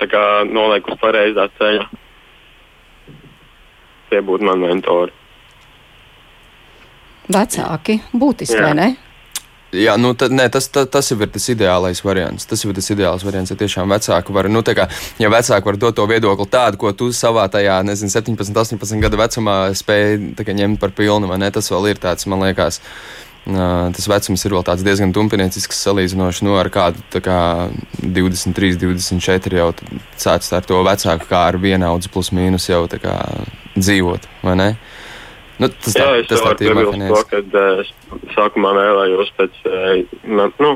[0.01, 1.87] kā, noliek uz pareizā ceļa.
[4.11, 5.13] Tie būtu mani mentori.
[7.31, 8.87] Vecāki, būtiski, vai ne?
[9.71, 12.43] Jā, nu, tad, nē, tas, tas, tas ir tas ideālais variants.
[12.47, 14.89] Tas ir tas ideāls variants, ja tiešām vecāki var, nu, kā,
[15.21, 19.19] ja vecāki var dot to viedokli tādu, ko tu savā tajā, nezinu, 17, 18 gadu
[19.21, 21.51] vecumā spēj kā, ņemt par pilnu, vai ne?
[21.55, 22.81] Tas vēl ir tāds, man liekas.
[23.41, 27.39] Tas vecums ir vēl tāds diezgan tumpiniecisks, salīdzinoši nu, ar kādu kā,
[28.03, 29.71] 23, 24 jau
[30.19, 33.15] sācis ar to vecāku, kā ar vienaudzi plus mīnus jau kā,
[33.79, 34.27] dzīvot,
[35.61, 36.79] Nu, tas jā, tā, tas tā ir.
[36.81, 37.65] Es to, ka
[38.33, 39.59] sākumā vēlējos pēc,
[40.27, 40.71] nu,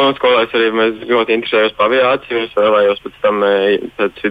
[0.00, 2.46] Un skolēs arī mēs ļoti interesējos par aviāciju.
[2.46, 3.42] Es vēlējos pēc tam,
[3.98, 4.22] pēc,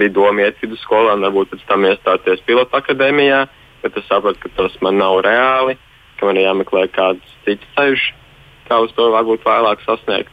[0.00, 3.44] bija doma iet vidusskolā un varbūt pēc tam iestāties pilota akadēmijā,
[3.84, 5.76] bet es sapratu, ka tas man nav reāli,
[6.18, 8.08] ka man ir jāmeklē kāds cits ceļš,
[8.66, 10.32] kā uz to varbūt vēlāk sasniegt.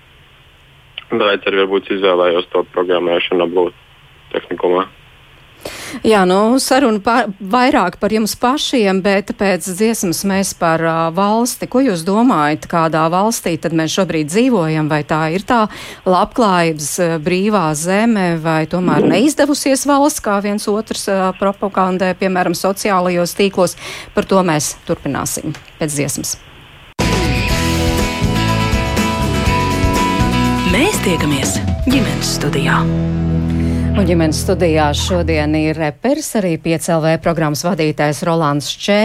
[1.11, 3.77] Tāpēc arī varbūt izvēlējos to programmēšanu apgūt
[4.33, 4.87] tehnikumā.
[6.07, 11.67] Jā, nu, saruna par, vairāk par jums pašiem, bet pēc dziesmas mēs par uh, valsti.
[11.69, 14.89] Ko jūs domājat, kādā valstī tad mēs šobrīd dzīvojam?
[14.91, 15.65] Vai tā ir tā
[16.09, 23.35] labklājības uh, brīvā zeme, vai tomēr neizdevusies valsts, kā viens otrs uh, propagandē, piemēram, sociālajos
[23.37, 23.77] tīklos?
[24.15, 26.37] Par to mēs turpināsim pēc dziesmas.
[30.71, 31.57] Mēs tiekamies
[31.91, 32.79] ģimenes studijā.
[34.01, 38.95] Un ģimenes studijā šodien ir reperis, arī piecēlē programmas vadītājs Rolands Čē,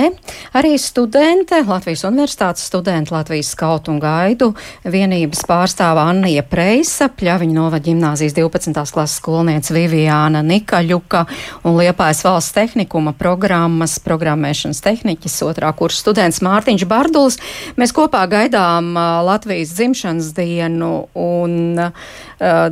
[0.56, 4.48] arī studente, Latvijas universitātes studente, Latvijas skautu un gaidu
[4.88, 8.72] vienības pārstāva Annija Preisa, Pļaviņa Nova ģimnāzijas 12.
[8.96, 11.26] klases skolniece Viviāna Nikaļuka
[11.68, 17.36] un Liepājas valsts tehnikuma programmas programmēšanas tehniķis otrā kursa students Mārtiņš Barduls.
[17.76, 18.94] Mēs kopā gaidām
[19.28, 22.12] Latvijas dzimšanas dienu un uh,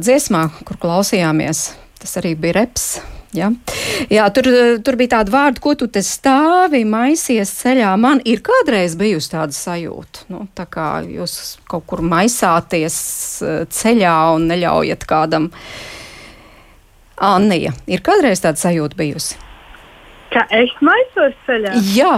[0.01, 1.67] dziesmā, kur klausījāmies
[2.05, 2.89] tas arī bija reps.
[3.35, 3.49] Ja?
[4.13, 4.47] Jā, tur,
[4.87, 7.91] tur bija tāda vārda, ko tu te stāvi, maisies ceļā.
[7.99, 12.99] Man ir kādreiz bijusi tāda sajūta, nu, tā kā jūs kaut kur maisāties
[13.43, 15.51] eh, ceļā un neļaujat kādam.
[17.25, 19.39] Anija, ir kādreiz tāda sajūta bijusi?
[20.35, 21.75] Kā es maisos ceļā?
[21.95, 22.15] Jā.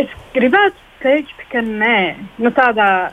[0.00, 1.98] Es gribētu teikt, ka nē.
[2.40, 3.10] Nu, tādā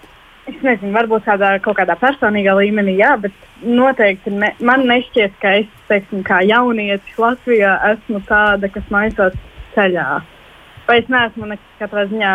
[0.47, 3.35] Es nezinu, varbūt tādā kaut kādā personīgā līmenī, jā, bet
[3.67, 9.35] noteikti ne, man nešķiet, ka es, teiksim, kā jaunietis Latvijā esmu tāda, kas maisās
[9.75, 10.07] ceļā.
[10.87, 12.33] Vai es neesmu katrā ziņā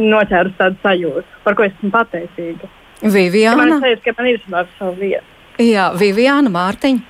[0.00, 2.70] noķērusi tādu sajūtu, par ko esmu pateicīga.
[3.00, 3.62] Viviana.
[3.62, 5.24] Man liekas, ka man ir savu vietu.
[5.60, 7.06] Jā, Viviana Mārtiņa.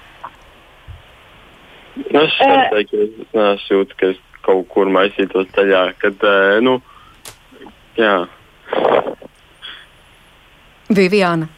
[2.01, 6.23] Nu, es teiktu, ka es nesūtu, ka es kaut kur maisītos ceļā, kad,
[6.65, 6.79] nu,
[7.99, 8.15] jā.
[10.91, 11.49] Viviana.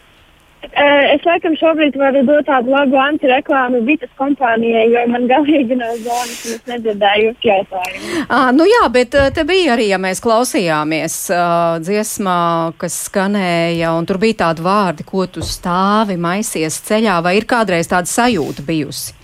[0.63, 6.37] Es laikam šobrīd varu dot tādu labu antireklāmu Vitas kompānijai, jo man galīgi nav zonas,
[6.47, 8.11] un es nedzirdēju jūsu jautājumu.
[8.29, 12.39] À, nu jā, bet te bija arī, ja mēs klausījāmies uh, dziesmā,
[12.79, 17.91] kas skanēja, un tur bija tādi vārdi, ko tu stāvi, maisies ceļā, vai ir kādreiz
[17.91, 19.17] tāda sajūta bijusi?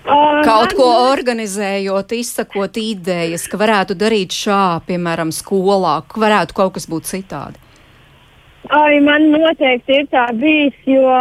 [0.00, 6.78] Uh, Kaut ko organizējot, izsakot idejas, ka varētu darīt šā, piemēram, skolā, ka varētu kaut
[6.78, 7.60] kas būt citādi.
[8.68, 11.14] Arī man noteikti ir tā bijis, jo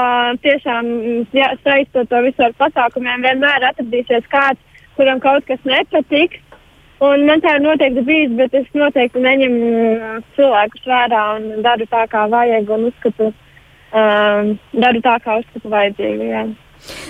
[0.44, 0.90] tiešām
[1.32, 4.60] jā, saistot to visu ar pasākumiem, vienmēr atradīsies kāds,
[4.98, 6.44] kuram kaut kas nepatiks.
[7.00, 12.04] Un man tā ir noteikti bijis, bet es noteikti neņemu cilvēkus vērā un daru tā,
[12.12, 13.30] kā vajag un uzskatu,
[13.96, 16.28] um, daru tā, kā uzskatu vajadzīgi.
[16.34, 16.44] Jā.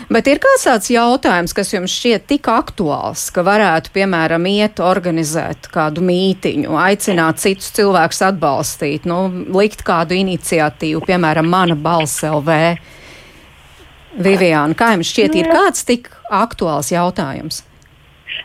[0.10, 5.69] Bet ir kāds tāds jautājums, kas jums šķiet tik aktuāls, ka varētu, piemēram, iet organizēt
[5.73, 9.21] kādu mītiņu, aicināt citus cilvēkus atbalstīt, nu,
[9.55, 12.60] likt kādu iniciatīvu, piemēram, mana balss LV?
[14.19, 17.63] Viviāna, kā jums šķiet, ir kāds tik aktuāls jautājums?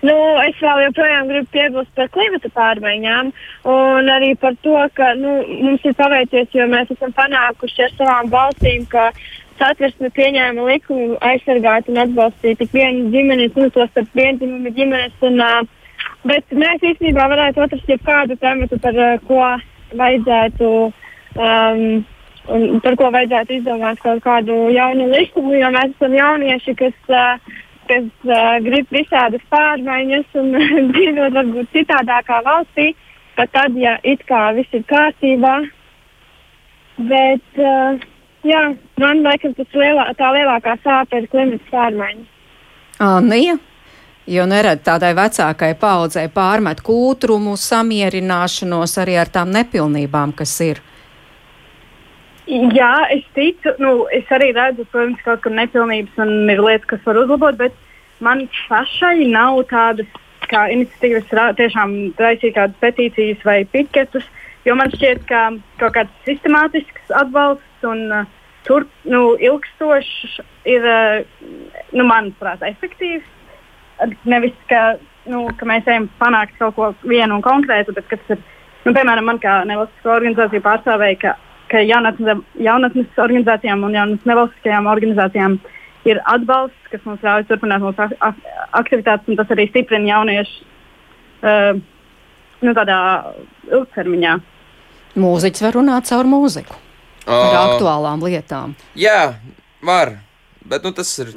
[0.04, 3.30] Nu, es vēl joprojām gribu piebilst par klimata pārmaiņām
[3.70, 8.32] un arī par to, ka nu, mums ir paveicies, jo mēs esam panākuši ar savām
[8.32, 9.10] valstīm, ka
[9.60, 15.14] satversme pieņēma likumu aizsargāt un atbalstīt tik vienu ģimeni, nu, to starp vienzimumu ģimenes.
[15.28, 19.44] Un, uh, bet mēs īstenībā varētu atrast jebkādu tematu, par uh, ko
[20.00, 20.74] vajadzētu.
[21.34, 22.04] Um,
[22.44, 27.54] Un par ko vajadzētu izdomāt kaut kādu jaunu likumu, jo mēs esam jaunieši, kas, uh,
[27.88, 30.50] kas uh, grib visādas pārmaiņas un
[30.92, 32.90] dzīvot varbūt citādākā valstī,
[33.38, 35.54] pat tad, ja it kā viss ir kārtībā.
[37.00, 38.04] Bet, uh,
[38.44, 38.62] Jā,
[39.00, 42.32] man liekas, tas lielā, tā lielākā sāpe ir klimata pārmaiņas.
[43.04, 43.56] Anija,
[44.30, 50.82] jo nerad tādai vecākai paudzei pārmet kūtrumu, samierināšanos arī ar tām nepilnībām, kas ir.
[52.46, 57.06] Jā, es ticu, nu, es arī redzu, protams, kaut kur nepilnības un ir lietas, kas
[57.08, 57.72] var uzlabot, bet
[58.20, 64.26] man pašai nav tādas kā iniciatīvas tiešām raisīt kādas petīcijas vai piketus,
[64.68, 65.46] jo man šķiet, ka
[65.80, 68.33] kaut kāds sistemātisks atbalsts un uh,
[68.66, 71.22] tur nu, ilgstošs ir, uh,
[71.92, 73.30] nu, manuprāt, efektīvs.
[74.28, 74.96] Nevis, ka,
[75.30, 78.42] nu, ka mēs ejam panākt kaut ko vienu un konkrētu, bet kas ir,
[78.84, 81.34] nu, piemēram, man kā nevalstisko organizāciju pārstāvēja, ka,
[81.70, 85.58] ka jaunatnes, jaunatnes organizācijām un jaunatnes nevalstiskajām organizācijām
[86.08, 88.08] ir atbalsts, kas mums ļauj turpināt mūsu
[88.76, 90.56] aktivitātes, un tas arī stiprina jauniešus
[91.44, 91.78] uh,
[92.64, 92.98] nu, tādā
[93.70, 94.38] ilgtermiņā.
[95.20, 96.83] Mūziķis var runāt caur mūziku.
[97.24, 98.74] Par aktuālām lietām.
[98.98, 99.34] Jā,
[99.84, 100.18] var.
[100.64, 101.34] Bet nu, tas ir.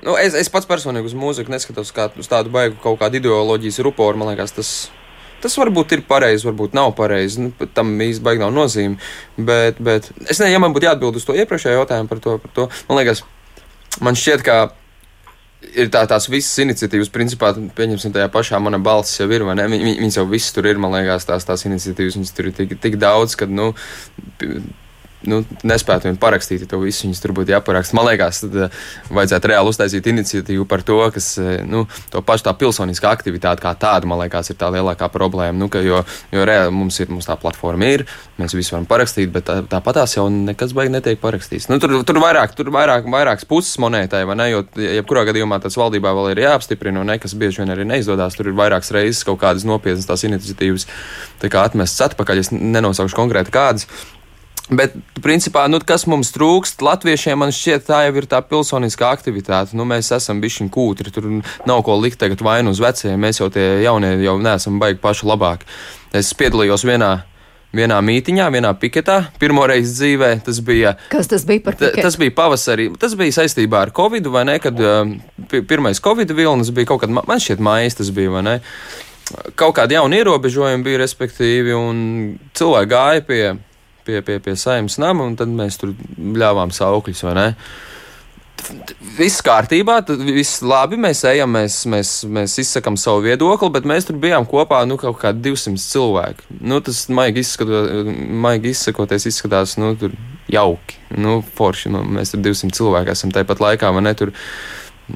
[0.00, 3.82] Nu, es, es pats personīgi uz mūziku neskatos kā uz tādu baigu kaut kādu ideoloģijas
[3.84, 4.20] ruporu.
[4.20, 4.70] Man liekas, tas,
[5.44, 7.46] tas varbūt ir pareizi, varbūt nav pareizi.
[7.46, 9.00] Nu, tam īsti baigi nav nozīme.
[9.36, 12.54] Bet, bet es nezinu, ja man būtu jāatbild uz to iepriekšējo jautājumu par to, par
[12.56, 12.68] to.
[12.88, 13.24] Man liekas,
[14.00, 14.60] man šķiet, ka
[15.76, 19.44] ir tā, tās visas iniciatīvas, principā, pieņemsim, tajā pašā mana balss jau ir?
[19.44, 22.76] Viņ, viņas jau visas tur ir, man liekas, tās, tās iniciatīvas, viņas tur ir tik,
[22.80, 23.72] tik daudz, ka, nu,
[25.28, 27.96] nu, nespētu vien parakstīt to visu, viņas tur būtu jāparaksta.
[27.98, 28.78] Man liekas, tad uh,
[29.12, 33.74] vajadzētu reāli uztaisīt iniciatīvu par to, kas, uh, nu, to pašu tā pilsoniskā aktivitāte kā
[33.78, 35.56] tāda, man liekas, ir tā lielākā problēma.
[35.60, 36.02] Nu, ka, jo,
[36.32, 38.06] jo reāli mums ir, mums tā platforma ir,
[38.40, 41.68] mēs visi varam parakstīt, bet tā, tāpatās jau nekas baigi netiek parakstīts.
[41.72, 45.76] Nu, tur, tur vairāk, tur vairāk, vairākas puses monētai, vai ne, jo, jebkurā gadījumā tas
[45.80, 48.38] valdībā vēl ir jāapstiprina, un nekas bieži vien arī neizdodas.
[48.38, 50.88] Tur ir vairākas reizes kaut kādas nopietnas tās iniciatīvas
[51.40, 52.40] atmestas atpakaļ.
[52.40, 53.88] Es nenosaukšu konkrēti kādas.
[54.70, 59.74] Bet, principā, nu, kas mums trūkst, latviešiem, man šķiet, tā jau ir tā pilsoniskā aktivitāte.
[59.78, 61.26] Nu, mēs esam bijuši kūtri, tur
[61.66, 63.18] nav ko likt tagad vainu uz vecajiem.
[63.18, 65.66] Mēs jau tie jaunie jau neesam baigi paši labāki.
[66.14, 67.16] Es piedalījos vienā.
[67.70, 70.30] Vienā mītiņā, vienā piketā, pirmo reizi dzīvē.
[70.42, 70.96] Tas bija.
[71.12, 72.02] Kas tas bija par piketu?
[72.02, 72.88] Tas bija pavasarī.
[72.98, 74.56] Tas bija saistībā ar Covid, vai ne?
[74.58, 75.12] Kad uh,
[75.70, 78.56] pirmais Covid vilnis bija kaut kad, man šķiet, mājas tas bija, vai ne?
[79.54, 82.00] Kaut kādi jauni ierobežojumi bija, respektīvi, un
[82.58, 83.42] cilvēki gāja pie
[84.06, 87.48] pie, pie, pie saimnes nama, un tad mēs tur ļāvām saukļus, vai ne?
[89.16, 90.98] Viss kārtībā, tad viss labi.
[91.00, 95.16] Mēs ejam, mēs, mēs, mēs izsakām savu viedokli, bet mēs tur bijām kopā nu, kaut
[95.22, 96.58] kādi 200 cilvēki.
[96.60, 97.80] Nu, tas maigi, izskato,
[98.44, 99.94] maigi izsakoties, izskatās nu,
[100.52, 101.00] jauki.
[101.16, 104.14] Nu, forši, nu, mēs tur 200 cilvēki esam tāpat laikā, vai ne?
[104.18, 104.34] Tur,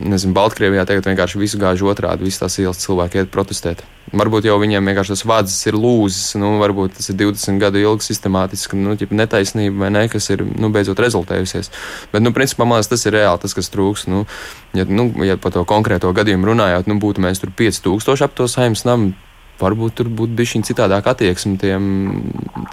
[0.00, 3.82] nezinu, Baltkrievijā tagad vienkārši visu gāž otrādi, visas tās ielas cilvēki iet protestēt.
[4.14, 8.08] Varbūt jau viņiem vienkārši tas vārds ir lūzis, nu, varbūt tas ir 20 gadu ilgi
[8.08, 11.72] sistemātiski, nu, netaisnība vai ne, kas ir, nu, beidzot rezultējusies.
[12.12, 14.06] Bet, nu, principā, man liekas, tas ir reāli tas, kas trūks.
[14.12, 14.24] Nu,
[14.76, 18.48] ja, nu, ja par to konkrēto gadījumu runājot, nu, būtu mēs tur 5000 ap to
[18.50, 19.14] saimnes namu,
[19.60, 21.88] varbūt tur būtu bišķiņ citādāk attieksme tiem,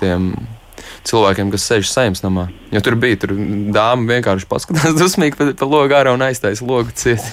[0.01, 0.33] tiem
[1.07, 2.47] cilvēkiem, kas sēž saimnes namā.
[2.73, 3.35] Jo tur bija tur
[3.75, 7.23] dāma vienkārši paskatās dusmīgi pa, pa logu ārā un aiztaisa logu ciet.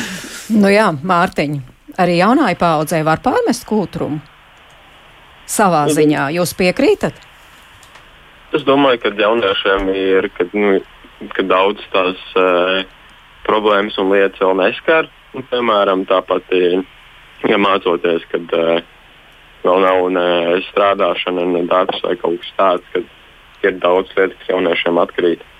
[0.62, 1.60] nu jā, Mārtiņ,
[2.00, 4.20] arī jaunai paudzei var pārmest kūtrumu
[5.46, 5.94] savā mhm.
[5.98, 6.26] ziņā.
[6.38, 7.20] Jūs piekrītat?
[8.54, 10.78] Es domāju, ka jauniešiem ir kad, nu,
[11.34, 12.84] kad daudz tās uh,
[13.46, 15.10] problēmas un lietas vēl neskar.
[15.34, 16.52] Un, piemēram, tāpat,
[17.50, 18.76] ja mācoties, kad uh,
[19.64, 20.28] vēl nav ne
[20.68, 25.50] strādāšana, ne darbs vai kaut kas tāds, kad ir daudz lietu, kas jauniešiem atkrīt.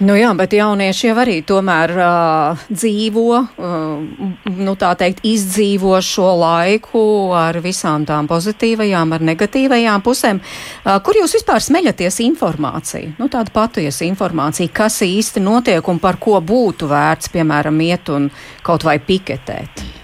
[0.00, 6.30] Nu jā, bet jaunieši jau arī tomēr uh, dzīvo, uh, nu tā teikt, izdzīvo šo
[6.40, 7.02] laiku
[7.36, 10.40] ar visām tām pozitīvajām, ar negatīvajām pusēm.
[10.40, 13.12] Uh, kur jūs vispār smeļaties informāciju?
[13.20, 18.32] Nu tāda patiesa informācija, kas īsti notiek un par ko būtu vērts, piemēram, iet un
[18.64, 19.99] kaut vai piketēt?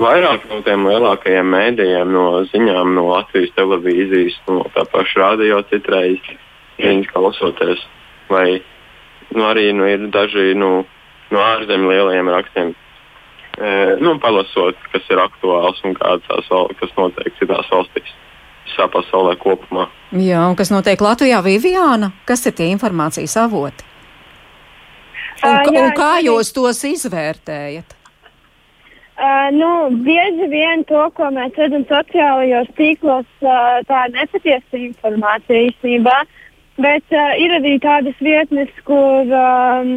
[0.00, 6.20] Vairāk no tiem lielākajiem mēdījiem, no ziņām, no Latvijas televīzijas, no tā paša radio citreiz
[6.78, 7.84] viņas klausoties.
[8.30, 8.62] Vai
[9.34, 10.84] nu, arī nu, ir daži nu,
[11.30, 12.74] no ārzemju lielajiem rakstiem.
[13.54, 18.14] E, nu, palasot, kas ir aktuāls un kādas kas notiek citās valstīs,
[18.66, 19.88] visā pasaulē kopumā.
[20.18, 22.10] Jā, un kas notiek Latvijā, Viviāna?
[22.26, 23.86] Kas ir tie informācijas avoti?
[25.44, 28.03] Un, uh, jā, un kā jūs tos izvērtējat?
[29.14, 29.68] Uh, nu,
[30.02, 36.16] bieži vien to, ko mēs redzam sociālajos tīklos, uh, tā ir nepatiesa informācija īstenībā.
[36.82, 39.92] Bet uh, ir arī tādas vietnes, kur um,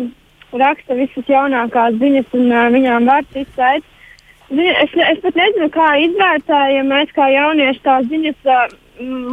[0.53, 3.87] raksta visas jaunākās ziņas, un uh, viņām var ticēt.
[4.53, 8.45] Es, es pat nezinu, kā izvērtējam mēs kā jaunieši tās ziņas.
[8.45, 8.77] Uh,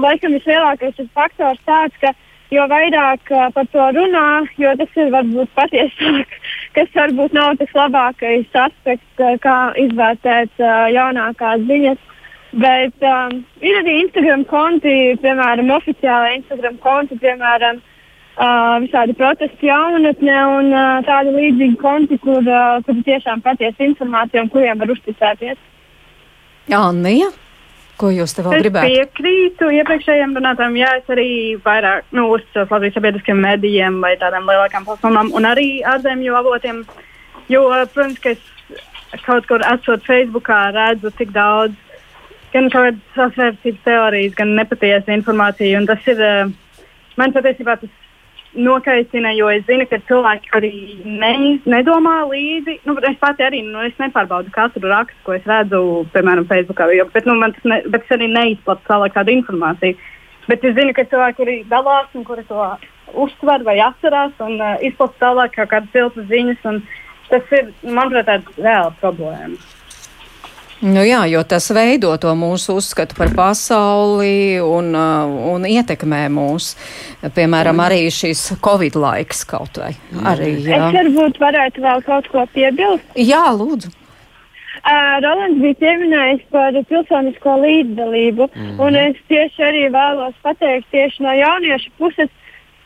[0.01, 2.13] laikam vislielākais faktors tāds, ka
[2.53, 4.27] jo vairāk uh, par to runā,
[4.61, 6.35] jo tas ir varbūt patiesāk,
[6.77, 12.11] kas varbūt nav tas labākais aspekts, uh, kā izvērtēt uh, jaunākās ziņas.
[12.55, 20.41] Bet um, ir arī Instagram konti, piemēram, oficiāli Instagram konti, piemēram, uh, visādi protesti jaunatnē
[20.53, 25.59] un uh, tādi līdzīgi konti, kur, uh, kur tiešām patiesa informācija un kuriem var uzticēties.
[26.71, 27.33] Jā, Nija.
[28.01, 28.91] Ko jūs te vēl gribētu?
[28.91, 30.79] Es piekrītu iepriekšējiem runātājiem.
[30.81, 31.29] Jā, es arī
[31.63, 36.83] vairāk nu, uzticos Latvijas sabiedriskiem medijiem vai tādām lielākām platformām un arī ārzemju avotiem.
[37.53, 41.79] Jo, protams, ka es kaut kur esot Facebookā redzu tik daudz
[42.55, 45.83] gan kādas sasvērstības teorijas, gan nepatiesa informācija.
[45.91, 46.25] Tas ir,
[47.21, 47.95] man patiesībā tas
[48.55, 50.71] nokaitina, jo es zinu, ka cilvēki, kuri
[51.05, 51.33] ne,
[51.71, 55.81] nedomā līdzi, nu, es pati arī nu, es nepārbaudu katru rakstu, ko es redzu,
[56.15, 59.99] piemēram, Facebookā, jo, bet, nu, ne, bet es arī neizplatu tālāk kādu informāciju.
[60.49, 62.67] Bet es zinu, ka cilvēki, kuri dalās un kuri to
[63.25, 66.83] uztver vai atcerās un uh, izplata tālāk kā kādas siltas ziņas, un
[67.31, 69.57] tas ir, manuprāt, reāla problēma.
[70.83, 76.73] Nu jā, jo tas veido to mūsu uzskatu par pasauli un, uh, un ietekmē mūs.
[77.37, 79.93] Piemēram, arī šis Covid laiks kaut vai.
[80.33, 80.89] Arī, jā.
[80.91, 83.07] Es varbūt varētu vēl kaut ko piebilst.
[83.15, 83.93] Jā, lūdzu.
[84.85, 88.81] Uh, Rolands bija pieminējis par pilsonisko līdzdalību, mm -hmm.
[88.85, 92.29] un es tieši arī vēlos pateikt tieši no jauniešu puses,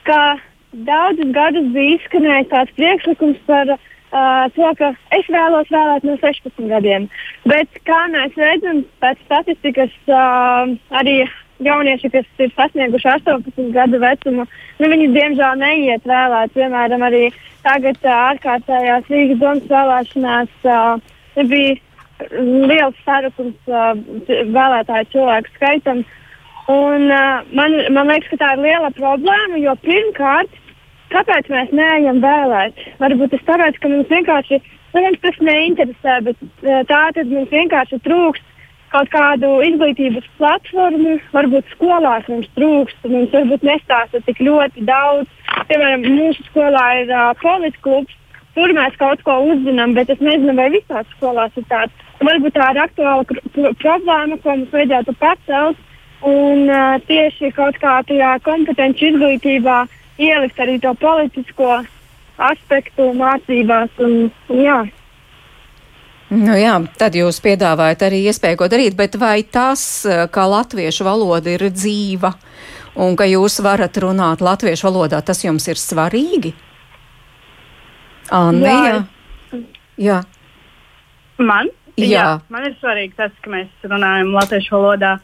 [0.05, 0.39] ka
[0.73, 6.15] daudzus gadus bija izskanējis tāds priekšlikums par uh, Uh, to, ka es vēlos vēlēt no
[6.23, 7.11] 16 gadiem.
[7.45, 11.19] Bet, kā mēs redzam, pēc statistikas, uh, arī
[11.61, 14.47] jaunieši, kas ir sasnieguši 18 gadu vecumu,
[14.79, 16.55] nu, viņi diemžēl neiet vēlēt.
[16.57, 17.27] Piemēram, arī
[17.67, 21.19] tagad uh, ārkārtējās Rīgas domas vēlēšanās uh,
[21.51, 21.77] bija
[22.71, 23.93] liels sarukums uh,
[24.29, 26.01] vēlētāju cilvēku skaitam.
[26.73, 30.57] Un, uh, man, man liekas, ka tā ir liela problēma, jo pirmkārt,
[31.13, 32.77] Kāpēc mēs neejam vēlēt?
[33.01, 37.53] Varbūt tas tāpēc, ka mums vienkārši nu, mums tas neinteresē, bet e, tā tad mums
[37.53, 38.45] vienkārši trūkst
[38.93, 41.17] kaut kādu izglītības platformu.
[41.33, 45.29] Varbūt skolās mums trūkst, mums varbūt nestāsta tik ļoti daudz.
[45.69, 48.15] Piemēram, mūsu skolā ir uh, politklubs.
[48.57, 52.07] Tur mēs kaut ko uzzinām, bet es nezinu, vai visās skolās ir tāds.
[52.25, 53.27] Varbūt tā ir aktuāla
[53.83, 55.85] problēma, ko mums vajadzētu pacelt.
[56.27, 61.83] Un uh, tieši kaut kā tajā kompetenci izglītībā uh, ielikt arī to politisko
[62.39, 63.91] aspektu mācībās.
[64.05, 64.79] Un, un jā.
[66.29, 71.55] Nu jā, tad jūs piedāvājat arī iespēju ko darīt, bet vai tas, ka latviešu valoda
[71.55, 72.35] ir dzīva
[73.01, 76.53] un ka jūs varat runāt latviešu valodā, tas jums ir svarīgi?
[78.35, 78.99] Anna, jā.
[79.57, 79.63] jā.
[80.05, 80.19] jā.
[81.39, 81.71] Man?
[81.97, 82.11] Jā.
[82.11, 82.27] jā.
[82.53, 85.15] Man ir svarīgi tas, ka mēs runājam latviešu valodā.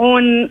[0.00, 0.48] Un,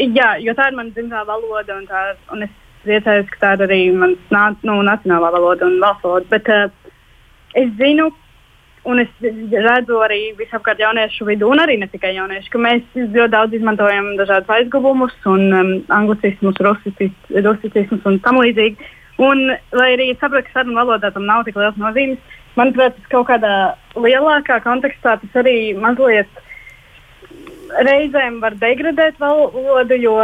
[0.00, 2.02] jā, jo tā ir mana dzimtā valoda, un, tā,
[2.34, 6.28] un es priecājos, ka tā ir arī mana nu, nacionālā valoda un valsts valoda.
[6.32, 6.92] Bet uh,
[7.58, 8.10] es zinu,
[8.84, 13.30] un es redzu arī visapkārt jauniešu vidū, un arī ne tikai jauniešu, ka mēs ļoti
[13.34, 18.90] daudz izmantojam dažādus aizguvumus, un um, anglicismus, rusicismus un tam līdzīgi.
[19.22, 19.44] Un,
[19.76, 23.52] lai arī saprotu, ka sarunu valodā tam nav tik liels nozīmes, manuprāt, tas kaut kādā
[23.94, 26.40] lielākā kontekstā tas arī mazliet
[27.86, 30.16] reizēm var degradēt valodu, jo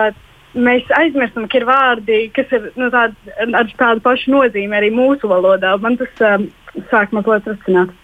[0.62, 5.30] mēs aizmirstam, ka ir vārdi, kas ir nu, tād, ar tādu pašu nozīmi arī mūsu
[5.30, 5.74] valodā.
[5.82, 6.48] Man tas um,
[6.90, 7.94] sāk mazliet rasināt.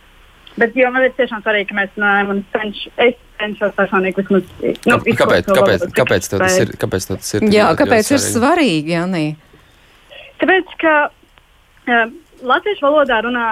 [0.54, 4.52] Bet man ir tiešām svarīgi, ka mēs runājam, un cenš, es cenšos personīgi vismaz.
[4.86, 7.48] Nu, kāpēc, kāpēc, kāpēc, tas ir, kāpēc tas ir?
[7.50, 9.24] Jā, kāpēc ir svarīgi, Janī?
[10.38, 12.14] Tāpēc, ka uh,
[12.46, 13.48] latviešu valodā runā,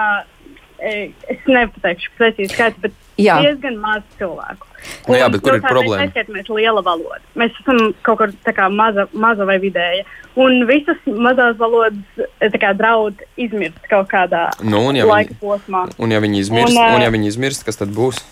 [0.79, 3.37] e, es nepateikšu precīzi skaits, bet Jā.
[3.43, 4.67] diezgan maz cilvēku.
[5.07, 6.01] Nu, jā, bet kur ir problēma?
[6.01, 7.21] Mēs neskaitamies liela valoda.
[7.39, 10.05] Mēs esam kaut kur kā maza, maza vai vidēja.
[10.39, 15.83] Un visas mazās valodas kā, draud izmirst kaut kādā nu, ja laika viņi, posmā.
[16.01, 18.23] Un ja viņi izmirst, un, un ja viņi izmirst kas tad būs?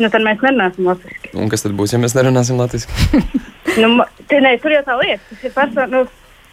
[0.00, 1.34] Nu, tad mēs nerunāsim latviešu.
[1.38, 2.90] Un kas tad būs, ja mēs nerunāsim latviešu?
[3.84, 5.38] nu, ne, tur jau tā lieta.
[5.44, 6.02] Tas person, nu,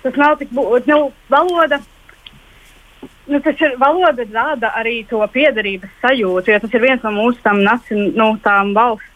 [0.04, 0.92] tas nav tik būtiski.
[0.94, 1.82] Nu, valoda
[3.30, 7.42] nu, tas ir valoda, rada arī to piederības sajūtu, jo tas ir viens no mūsu
[7.46, 9.08] tam, nacin, nu, tām valsts.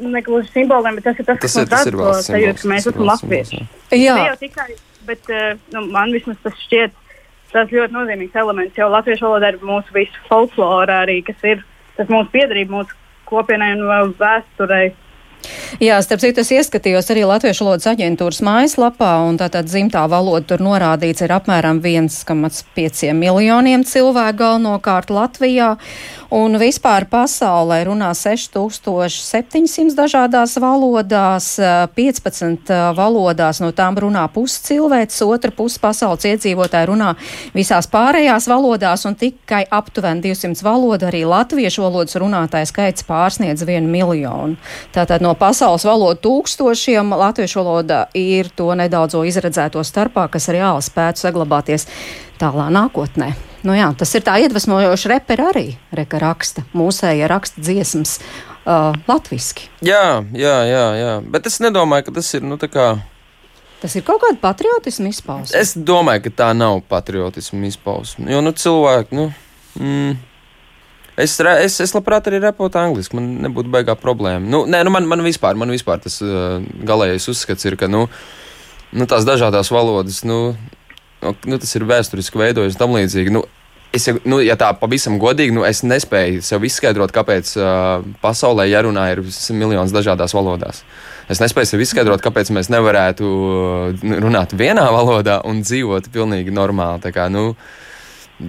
[0.00, 2.86] Negluži simboliem, bet tas ir tas, tas kas ir, mums rada to sajūtu, ka mēs
[2.88, 3.58] esam latvieši.
[3.92, 4.70] Jā, ne jau tikai,
[5.10, 6.96] bet uh, nu, man vismaz tas šķiet
[7.50, 11.64] tas ļoti nozīmīgs elements, jo latviešu valoda ir mūsu visu folklora arī, kas ir
[11.98, 12.96] tas mūsu piedarība mūsu
[13.30, 14.92] kopienai un vēsturei.
[15.80, 20.60] Jā, starp citu, es ieskatījos arī Latviešu valodas aģentūras mājaslapā, un tātad dzimtā valoda tur
[20.64, 25.70] norādīts ir apmēram 1,5 miljoniem cilvēku galvenokārt Latvijā,
[26.30, 31.48] un vispār pasaulē runā 6700 dažādās valodās,
[31.96, 37.14] 15 valodās no tām runā pusi cilvēks, otra pusi pasaules iedzīvotāji runā
[37.56, 43.88] visās pārējās valodās, un tikai aptuveni 200 valodu arī latviešu valodas runātāju skaits pārsniedz 1
[43.90, 44.60] miljonu.
[44.94, 51.24] Tātad no pasaules valodu tūkstošiem latviešu valoda ir to nedaudzo izredzēto starpā, kas reāli spētu
[51.26, 51.86] saglabāties
[52.40, 53.32] tālā nākotnē.
[53.66, 58.16] Nu jā, tas ir tā iedvesmojoši reperi arī, reka raksta, mūsēja raksta dziesmas
[58.64, 59.68] uh, latviski.
[59.84, 62.86] Jā, jā, jā, jā, bet es nedomāju, ka tas ir, nu, tā kā.
[63.80, 65.60] Tas ir kaut kāda patriotisma izpausme.
[65.60, 68.28] Es domāju, ka tā nav patriotisma izpausme.
[68.32, 69.28] Jo nu, cilvēki, nu,
[69.80, 70.16] mm,
[71.20, 74.44] Es, es, es labprāt arī repotu angliski, man nebūtu baigā problēma.
[74.46, 78.06] Nu, nē, nu man, man, vispār, man vispār tas uh, galējais uzskats ir, ka, nu,
[78.92, 80.40] nu, tās dažādas valodas, nu,
[81.20, 83.34] nu, tas ir vēsturiski veidojas tam līdzīgi.
[83.36, 83.46] Nu,
[83.90, 89.08] Es, nu, ja tā pavisam godīgi, nu, es nespēju sev izskaidrot, kāpēc uh, pasaulē jārunā
[89.16, 90.84] ir miljonus dažādās valodās.
[91.30, 97.02] Es nespēju sev izskaidrot, kāpēc mēs nevarētu uh, runāt vienā valodā un dzīvot pilnīgi normāli.
[97.02, 97.56] Tā Kā, nu,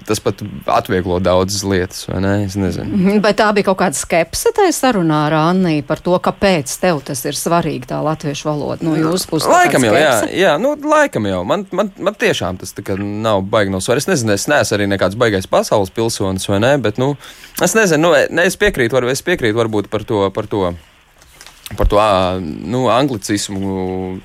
[0.07, 2.33] tas pat atvieglo daudzas lietas, vai ne?
[2.45, 2.89] Es nezinu.
[2.95, 7.01] Mhm, Bet tā bija kaut kāda skepse tajā sarunā ar Anniju par to, kāpēc tev
[7.07, 8.85] tas ir svarīgi, tā latviešu valoda.
[8.87, 10.39] No jūsu puses, Laikam jau, kāda jā, skepse?
[10.41, 11.41] jā, nu, laikam jau.
[11.47, 14.03] Man, man, man tiešām tas nav baigi no svaru.
[14.03, 17.13] Es nezinu, es neesmu arī nekāds baigais pasaules pilsonis, vai ne, bet, nu,
[17.61, 20.71] es nezinu, nu, ne, es piekrītu, var, es piekrītu varbūt par to, par to,
[21.77, 22.01] par to,
[22.41, 24.19] nu, anglicismu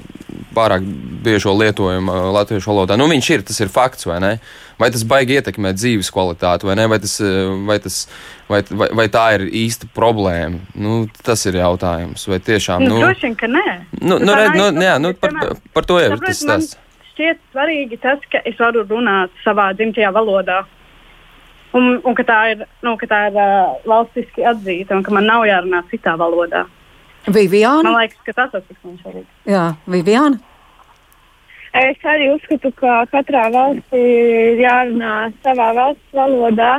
[0.57, 0.84] pārāk
[1.24, 2.97] biežo lietojumu latviešu valodā.
[2.99, 4.32] Nu, viņš ir, tas ir fakts, vai ne?
[4.80, 6.87] Vai tas baigi ietekmē dzīves kvalitāti, vai ne?
[6.93, 7.16] Vai, tas,
[7.68, 7.99] vai, tas,
[8.51, 10.61] vai, vai, vai tā ir īsta problēma?
[10.76, 12.26] Nu, tas ir jautājums.
[12.28, 13.66] Vai tiešām, Nu, nu, Droši vien, ka nē.
[14.01, 15.34] Nu, nu, red, nu, nav jā, nu, par,
[15.72, 16.78] par, to jau ir tas stāsts.
[17.14, 20.62] Šķiet svarīgi tas, ka es varu runāt savā dzimtajā valodā.
[21.76, 25.26] Un, un ka tā ir, nu, ka tā ir uh, valstiski atzīta un ka man
[25.28, 26.66] nav jārunā citā valodā.
[27.27, 27.91] Viviāna?
[27.91, 29.27] Man liekas, ka tas ir tik svarīgi.
[29.51, 30.39] Jā, Viviāna.
[31.77, 36.77] Es arī uzskatu, ka katrā valstī ir jārunā savā valsts valodā.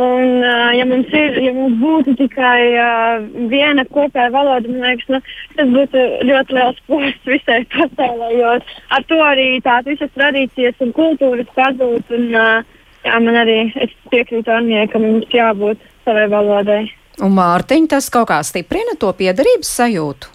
[0.00, 0.40] Un,
[0.72, 5.18] ja, mums ir, ja mums būtu tikai uh, viena kopēja valoda, man liekas, nu,
[5.58, 8.30] tas būtu ļoti liels posts visai pasaulē.
[8.38, 8.54] Jo
[8.96, 12.14] ar to arī tādas visas tradīcijas un kultūras pazūd.
[12.16, 16.86] Un, uh, jā, man arī es piekrītu Anijai, ka mums jābūt savai valodai.
[17.20, 20.30] Un Mārtiņa, tas kaut kā stiprina to piedarības sajūtu.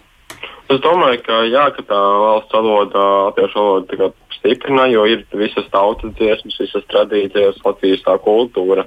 [0.70, 6.14] Es domāju, ka, jā, ka tā valsts valoda, latviešu valoda stiprina, jo ir visas tautas
[6.18, 8.86] dziesmas, visas tradīcijas, Latvijas tā kultūra.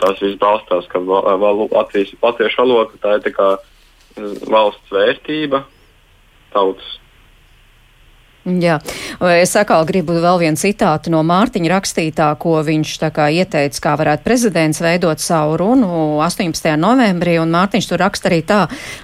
[0.00, 3.48] Tās viss balstās, ka val, Latvijas, latviešu valoda tā ir tā kā
[4.16, 5.62] mm, valsts vērtība,
[6.56, 6.96] tautas
[8.44, 8.74] Jā,
[9.40, 13.94] es atkal gribu vēl vienu citātu no Mārtiņa rakstītā, ko viņš tā kā ieteica, kā
[13.96, 16.74] varētu prezidents veidot savu runu 18.
[16.76, 18.58] novembrī, un Mārtiņš tur raksta arī tā,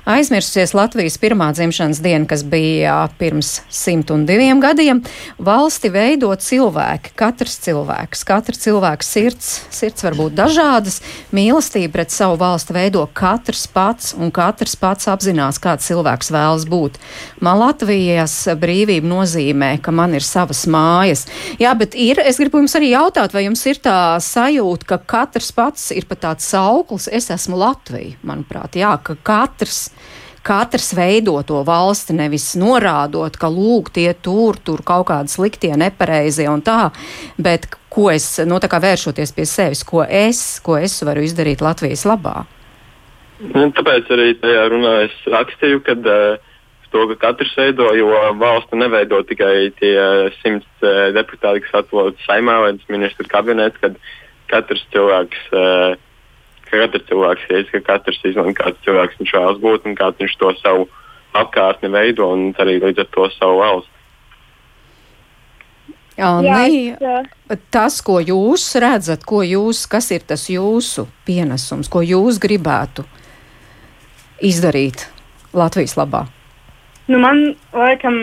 [0.04, 5.00] aizmirsusies Latvijas pirmā dzimšanas diena, kas bija pirms 102 gadiem,
[5.40, 11.00] valsti veido cilvēki, katrs cilvēks, katra cilvēka sirds, sirds var būt dažādas,
[11.32, 17.00] mīlestība pret savu valsti veido katrs pats, un katrs pats apzinās, kāds cilvēks vēlas būt.
[17.40, 19.29] Man Latvijas brīvība nozīmē,
[19.82, 21.26] ka man ir savas mājas.
[21.60, 25.52] Jā, bet ir, es gribu jums arī jautāt, vai jums ir tā sajūta, ka katrs
[25.52, 29.90] pats ir pat tāds sauklis, es esmu Latvija, manuprāt, jā, ka katrs.
[30.40, 36.46] Katrs veido to valsti, nevis norādot, ka lūk, tie tur, tur kaut kādi sliktie, nepareizie
[36.48, 36.88] un tā,
[37.36, 41.60] bet ko es, nu, tā kā vēršoties pie sevis, ko es, ko es varu izdarīt
[41.60, 42.46] Latvijas labā.
[43.40, 46.40] Nu, Tāpēc arī tajā runā es rakstīju, ka uh,
[46.90, 49.96] to, ka katrs veido, jo valstu neveido tikai tie
[50.40, 53.98] simts uh, deputāti, kas atrodas saimā vai ministru kabinets, kad
[54.50, 55.94] katrs cilvēks, uh,
[56.66, 60.36] ka katrs cilvēks ir, ka katrs izlemj, kāds cilvēks viņš vēlas būt un kāds viņš
[60.42, 60.90] to savu
[61.38, 63.96] apkārtni veido un arī līdz ar to savu valsts.
[66.20, 66.92] Anī,
[67.72, 73.06] tas, ko jūs redzat, ko jūs, kas ir tas jūsu pienesums, ko jūs gribētu
[74.44, 75.06] izdarīt
[75.56, 76.26] Latvijas labā?
[77.10, 77.40] Nu, man
[77.74, 78.20] laikam,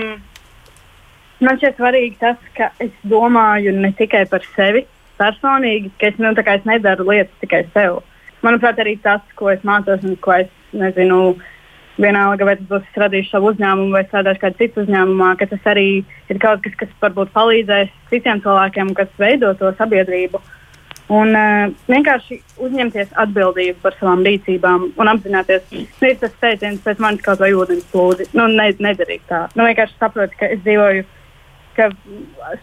[1.43, 4.85] man šķiet svarīgi tas, ka es domāju ne tikai par sevi
[5.19, 7.99] personīgi, ka es, nu, es nedaru lietas tikai sev.
[8.45, 11.35] Manuprāt, arī tas, ko es mācos un ko es nezinu,
[11.97, 15.69] vienalga, vai tas būs es radīšu savu uzņēmumu vai strādāšu kādā citā uzņēmumā, ka tas
[15.73, 15.87] arī
[16.29, 20.41] ir kaut kas, kas varbūt palīdzēs citiem cilvēkiem, kas veido to sabiedrību.
[21.07, 26.99] Un uh, vienkārši uzņemties atbildību par savām rīcībām un apzināties, ka ir tas teiciens, pēc
[26.99, 28.27] manis kaut vai ūdens plūdi.
[28.35, 29.45] Nu, ne, nedarīt tā.
[29.55, 31.05] Nu, vienkārši saproti, ka es dzīvoju
[31.77, 31.89] ka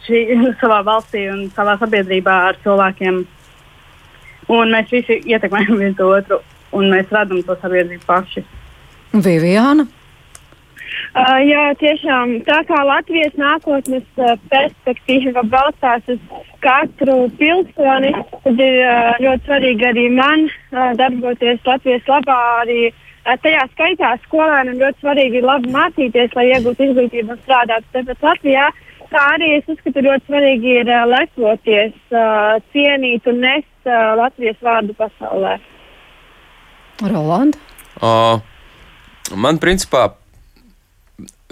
[0.04, 0.20] šī,
[0.62, 3.22] savā valstī un savā sabiedrībā ar cilvēkiem.
[4.54, 6.42] Un mēs visi ietekmējam viens otru,
[6.76, 8.44] un mēs radām to sabiedrību paši.
[9.14, 9.86] Viviāna?
[11.14, 16.20] Uh, jā, tiešām tā kā Latvijas nākotnes uh, perspektīva balstās uz
[16.64, 18.10] katru pilsoni,
[18.42, 22.38] tad ir uh, ļoti svarīgi arī man uh, darboties Latvijas labā.
[22.64, 27.94] Arī uh, tajā skaitā skolēnam ļoti svarīgi ir labi mācīties, lai iegūtu izglītību un strādātu
[27.94, 28.66] tepat Latvijā.
[29.14, 34.58] Kā arī es uzskatu, ļoti svarīgi ir uh, lepoties, uh, cienīt un nest uh, Latvijas
[34.64, 35.60] vārdu pasaulē.
[37.06, 37.58] Rolanda?
[38.02, 38.42] Uh,
[39.38, 40.08] man, principā,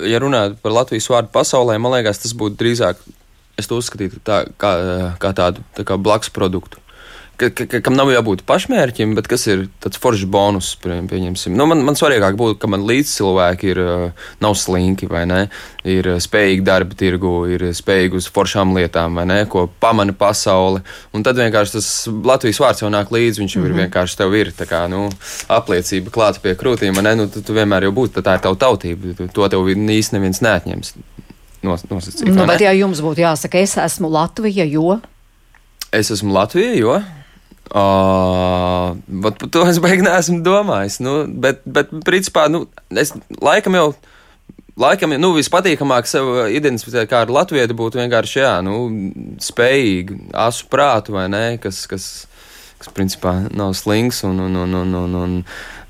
[0.08, 3.00] ja runājot par Latvijas vārdu pasaulē, man liekas, tas būtu drīzāk,
[3.58, 4.72] es to uzskatītu tā, kā,
[5.22, 6.81] kā tādu tā kā blakus produktu.
[7.42, 11.52] Ka, ka, ka, kam nav jābūt pašmērķim, bet kas ir tāds foršs bonus, pie- pieņemsim.
[11.58, 13.80] Nu, man, man svarīgāk būtu, ka man līdz cilvēki ir,
[14.44, 15.40] nav slinki vai ne,
[15.88, 20.84] ir spējīgi darba tirgu, ir spējīgi uz foršām lietām vai ne, ko pamana pasauli.
[21.12, 24.52] Un tad vienkārši tas Latvijas vārds jau nāk līdzi, viņš jau ir vienkārši tev ir
[24.56, 25.08] tā kā, nu,
[25.52, 28.58] apliecība klāta pie krūtīm, vai ne, nu, tu, tu vienmēr jau būtu, tā ir tava
[28.62, 30.94] tautība, to tev īsti neviens neatņems.
[31.62, 34.96] Nos, nosacīt, Nu, bet, ja jums būtu jāsaka, es esmu Latvija, jo.
[35.94, 36.96] Es esmu Latvijā, jo.
[37.72, 40.98] Uh, bet par to es beigās neesmu domājis.
[41.00, 43.92] Nu, bet, bet, principā, nu, es laikam jau.
[44.82, 48.86] Laikam, nu, vispatīkamāk sev identificēt kā ar Latviju būtu vienkārši, jā, nu,
[49.44, 52.06] spējīgi, asu prātu vai nē, kas, kas,
[52.80, 55.36] kas principā nav slings un, un, un, un, un,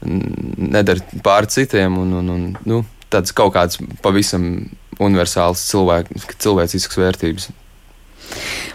[0.03, 0.19] un
[0.59, 1.99] nedara pār citiem.
[2.03, 4.49] Un, un, un, nu, tāds kaut kāds pavisam
[5.03, 7.51] universāls cilvēku, cilvēcisks vērtības.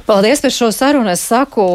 [0.07, 1.11] Paldies par šo sarunu.
[1.11, 1.67] Es saku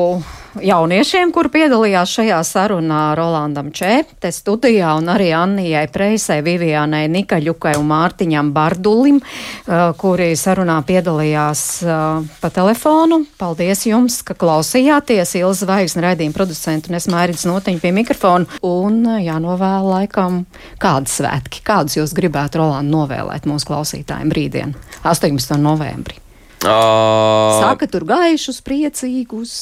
[0.61, 7.89] jauniešiem, kur piedalījās šajā sarunā Rolandam Čēpte studijā un arī Annijai Preisai, Vivianai Nikaļukai un
[7.91, 13.23] Mārtiņam Bardulim, uh, kuri sarunā piedalījās uh, pa telefonu.
[13.41, 15.37] Paldies jums, ka klausījāties.
[15.41, 18.61] Ilza Zvaigznes raidījuma producentu un es Mērķis Notiņu pie mikrofona.
[18.67, 20.43] Un uh, jānovēl laikam
[20.83, 25.57] kādas svētki, kādus jūs gribētu Rolandu novēlēt mūsu klausītājiem brīdien 18.
[25.63, 26.23] novembrī.
[26.63, 29.53] Uh, Saka, tur gaišus, priecīgus,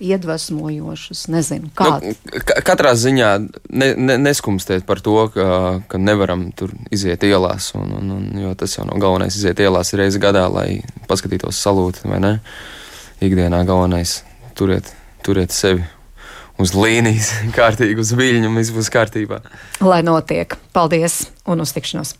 [0.00, 1.26] iedvesmojošus.
[1.28, 2.14] Nezinu, kādu.
[2.14, 3.30] Nu, ka- katrā ziņā
[3.68, 5.48] ne, ne, neskumstiet par to, ka,
[5.90, 7.72] ka nevaram tur iziet ielās.
[7.76, 10.80] Un, un, un, jo tas jau nav galvenais iziet ielās reizi gadā, lai
[11.10, 12.32] paskatītos salūti, vai ne?
[13.20, 14.22] Ikdienā galvenais
[14.56, 14.88] turiet,
[15.24, 15.84] turiet sevi
[16.56, 19.42] uz līnijas, kārtīgi uz viļņu, un viss būs kārtībā.
[19.84, 20.56] Lai notiek.
[20.72, 22.16] Paldies un uz tikšanos!